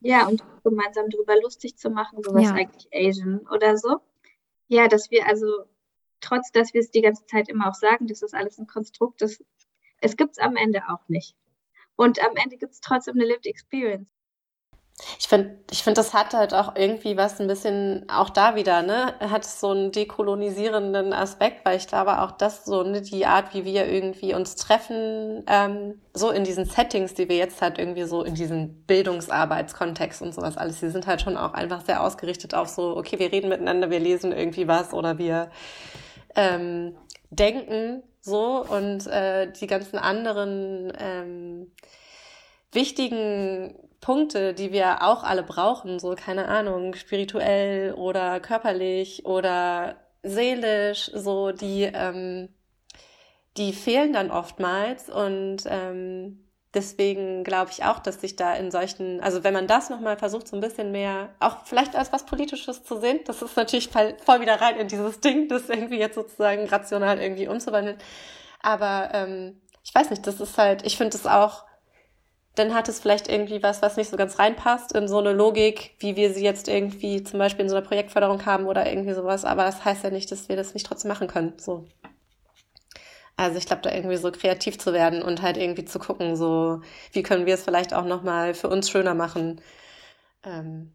[0.00, 2.52] Ja, und gemeinsam darüber lustig zu machen, so was ja.
[2.52, 4.00] eigentlich Asian oder so.
[4.68, 5.46] Ja, dass wir also
[6.24, 9.22] trotz dass wir es die ganze Zeit immer auch sagen, das ist alles ein Konstrukt,
[9.22, 9.42] das,
[10.00, 11.36] es gibt es am Ende auch nicht.
[11.96, 14.08] Und am Ende gibt es trotzdem eine Lived Experience.
[15.18, 18.82] Ich finde, ich finde, das hat halt auch irgendwie was ein bisschen, auch da wieder,
[18.82, 23.54] ne, hat so einen dekolonisierenden Aspekt, weil ich glaube auch, dass so ne, die Art,
[23.54, 28.04] wie wir irgendwie uns treffen, ähm, so in diesen Settings, die wir jetzt halt irgendwie
[28.04, 32.54] so in diesen Bildungsarbeitskontext und sowas alles, die sind halt schon auch einfach sehr ausgerichtet
[32.54, 35.50] auf so, okay, wir reden miteinander, wir lesen irgendwie was oder wir
[36.36, 36.96] ähm,
[37.30, 41.72] denken so und äh, die ganzen anderen ähm,
[42.72, 51.10] wichtigen Punkte, die wir auch alle brauchen, so keine Ahnung, spirituell oder körperlich oder seelisch,
[51.14, 52.48] so die, ähm,
[53.56, 56.43] die fehlen dann oftmals und ähm,
[56.74, 60.48] deswegen glaube ich auch, dass sich da in solchen, also wenn man das nochmal versucht,
[60.48, 64.40] so ein bisschen mehr, auch vielleicht als was Politisches zu sehen, das ist natürlich voll
[64.40, 67.98] wieder rein in dieses Ding, das irgendwie jetzt sozusagen rational irgendwie umzuwandeln.
[68.60, 71.64] Aber ähm, ich weiß nicht, das ist halt, ich finde es auch
[72.54, 75.96] dann hat es vielleicht irgendwie was, was nicht so ganz reinpasst in so eine Logik,
[75.98, 79.44] wie wir sie jetzt irgendwie zum Beispiel in so einer Projektförderung haben oder irgendwie sowas.
[79.44, 81.54] Aber das heißt ja nicht, dass wir das nicht trotzdem machen können.
[81.56, 81.86] So.
[83.36, 86.82] Also ich glaube, da irgendwie so kreativ zu werden und halt irgendwie zu gucken, so
[87.12, 89.60] wie können wir es vielleicht auch nochmal für uns schöner machen.
[90.44, 90.92] Ähm.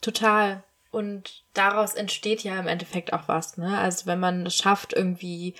[0.00, 0.62] Total.
[0.90, 3.78] Und daraus entsteht ja im Endeffekt auch was, ne?
[3.78, 5.54] Also wenn man es schafft, irgendwie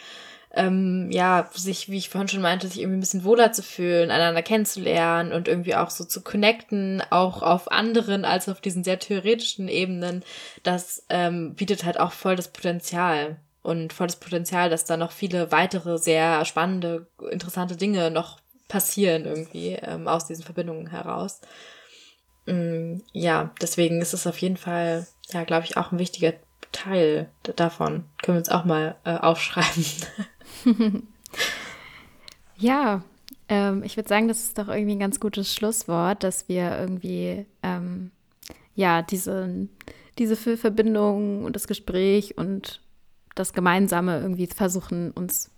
[0.57, 4.11] ähm, ja, sich, wie ich vorhin schon meinte, sich irgendwie ein bisschen wohler zu fühlen,
[4.11, 8.99] einander kennenzulernen und irgendwie auch so zu connecten, auch auf anderen als auf diesen sehr
[8.99, 10.25] theoretischen Ebenen,
[10.63, 15.11] das ähm, bietet halt auch voll das Potenzial und voll das Potenzial, dass da noch
[15.11, 18.39] viele weitere sehr spannende, interessante Dinge noch
[18.69, 21.41] passieren irgendwie ähm, aus diesen Verbindungen heraus.
[22.45, 26.35] Mm, ja, deswegen ist es auf jeden Fall, ja, glaube ich, auch ein wichtiger
[26.73, 28.05] Teil davon.
[28.23, 29.87] Können wir uns auch mal äh, aufschreiben.
[32.59, 33.03] ja,
[33.49, 37.47] ähm, ich würde sagen, das ist doch irgendwie ein ganz gutes Schlusswort, dass wir irgendwie,
[37.63, 38.11] ähm,
[38.75, 39.69] ja, diese,
[40.19, 42.84] diese Verbindung und das Gespräch und
[43.35, 45.51] das Gemeinsame irgendwie versuchen, uns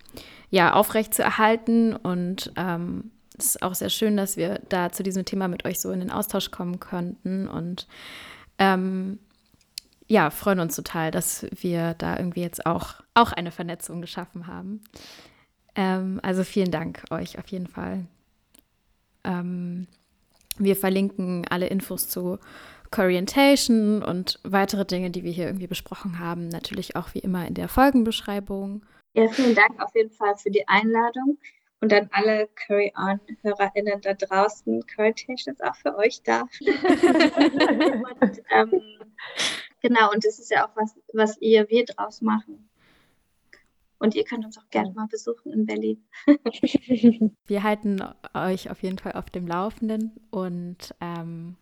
[0.49, 1.95] ja aufrecht zu erhalten.
[1.95, 5.79] Und ähm, es ist auch sehr schön, dass wir da zu diesem Thema mit euch
[5.79, 7.47] so in den Austausch kommen könnten.
[7.47, 7.87] Und
[8.57, 9.19] ähm,
[10.07, 14.81] ja, freuen uns total, dass wir da irgendwie jetzt auch, auch eine Vernetzung geschaffen haben.
[15.75, 18.05] Ähm, also vielen Dank euch auf jeden Fall.
[19.23, 19.87] Ähm,
[20.57, 22.39] wir verlinken alle Infos zu
[22.91, 27.53] Corientation und weitere Dinge, die wir hier irgendwie besprochen haben, natürlich auch wie immer in
[27.53, 28.85] der Folgenbeschreibung.
[29.13, 31.37] Ja, vielen Dank auf jeden Fall für die Einladung
[31.81, 34.83] und an alle Curry-On-HörerInnen da draußen.
[34.95, 36.41] Corientation ist auch für euch da.
[38.21, 38.81] und, ähm,
[39.81, 42.69] Genau, und das ist ja auch was, was ihr, wir draus machen.
[43.99, 46.05] Und ihr könnt uns auch gerne mal besuchen in Berlin.
[47.45, 51.55] wir halten euch auf jeden Fall auf dem Laufenden und ähm,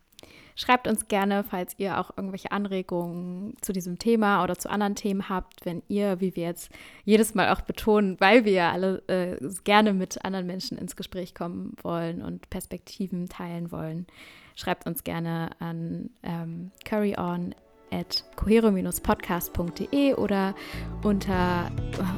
[0.55, 5.29] schreibt uns gerne, falls ihr auch irgendwelche Anregungen zu diesem Thema oder zu anderen Themen
[5.29, 6.71] habt, wenn ihr, wie wir jetzt
[7.03, 11.35] jedes Mal auch betonen, weil wir ja alle äh, gerne mit anderen Menschen ins Gespräch
[11.35, 14.07] kommen wollen und Perspektiven teilen wollen,
[14.55, 17.53] schreibt uns gerne an ähm, curryon
[17.91, 20.55] at cohero-podcast.de oder
[21.03, 21.71] unter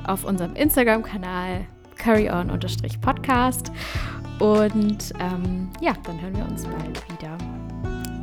[0.06, 1.68] auf unserem Instagram-Kanal
[1.98, 3.72] carryon-podcast.
[4.40, 7.38] Und ähm, ja, dann hören wir uns bald wieder.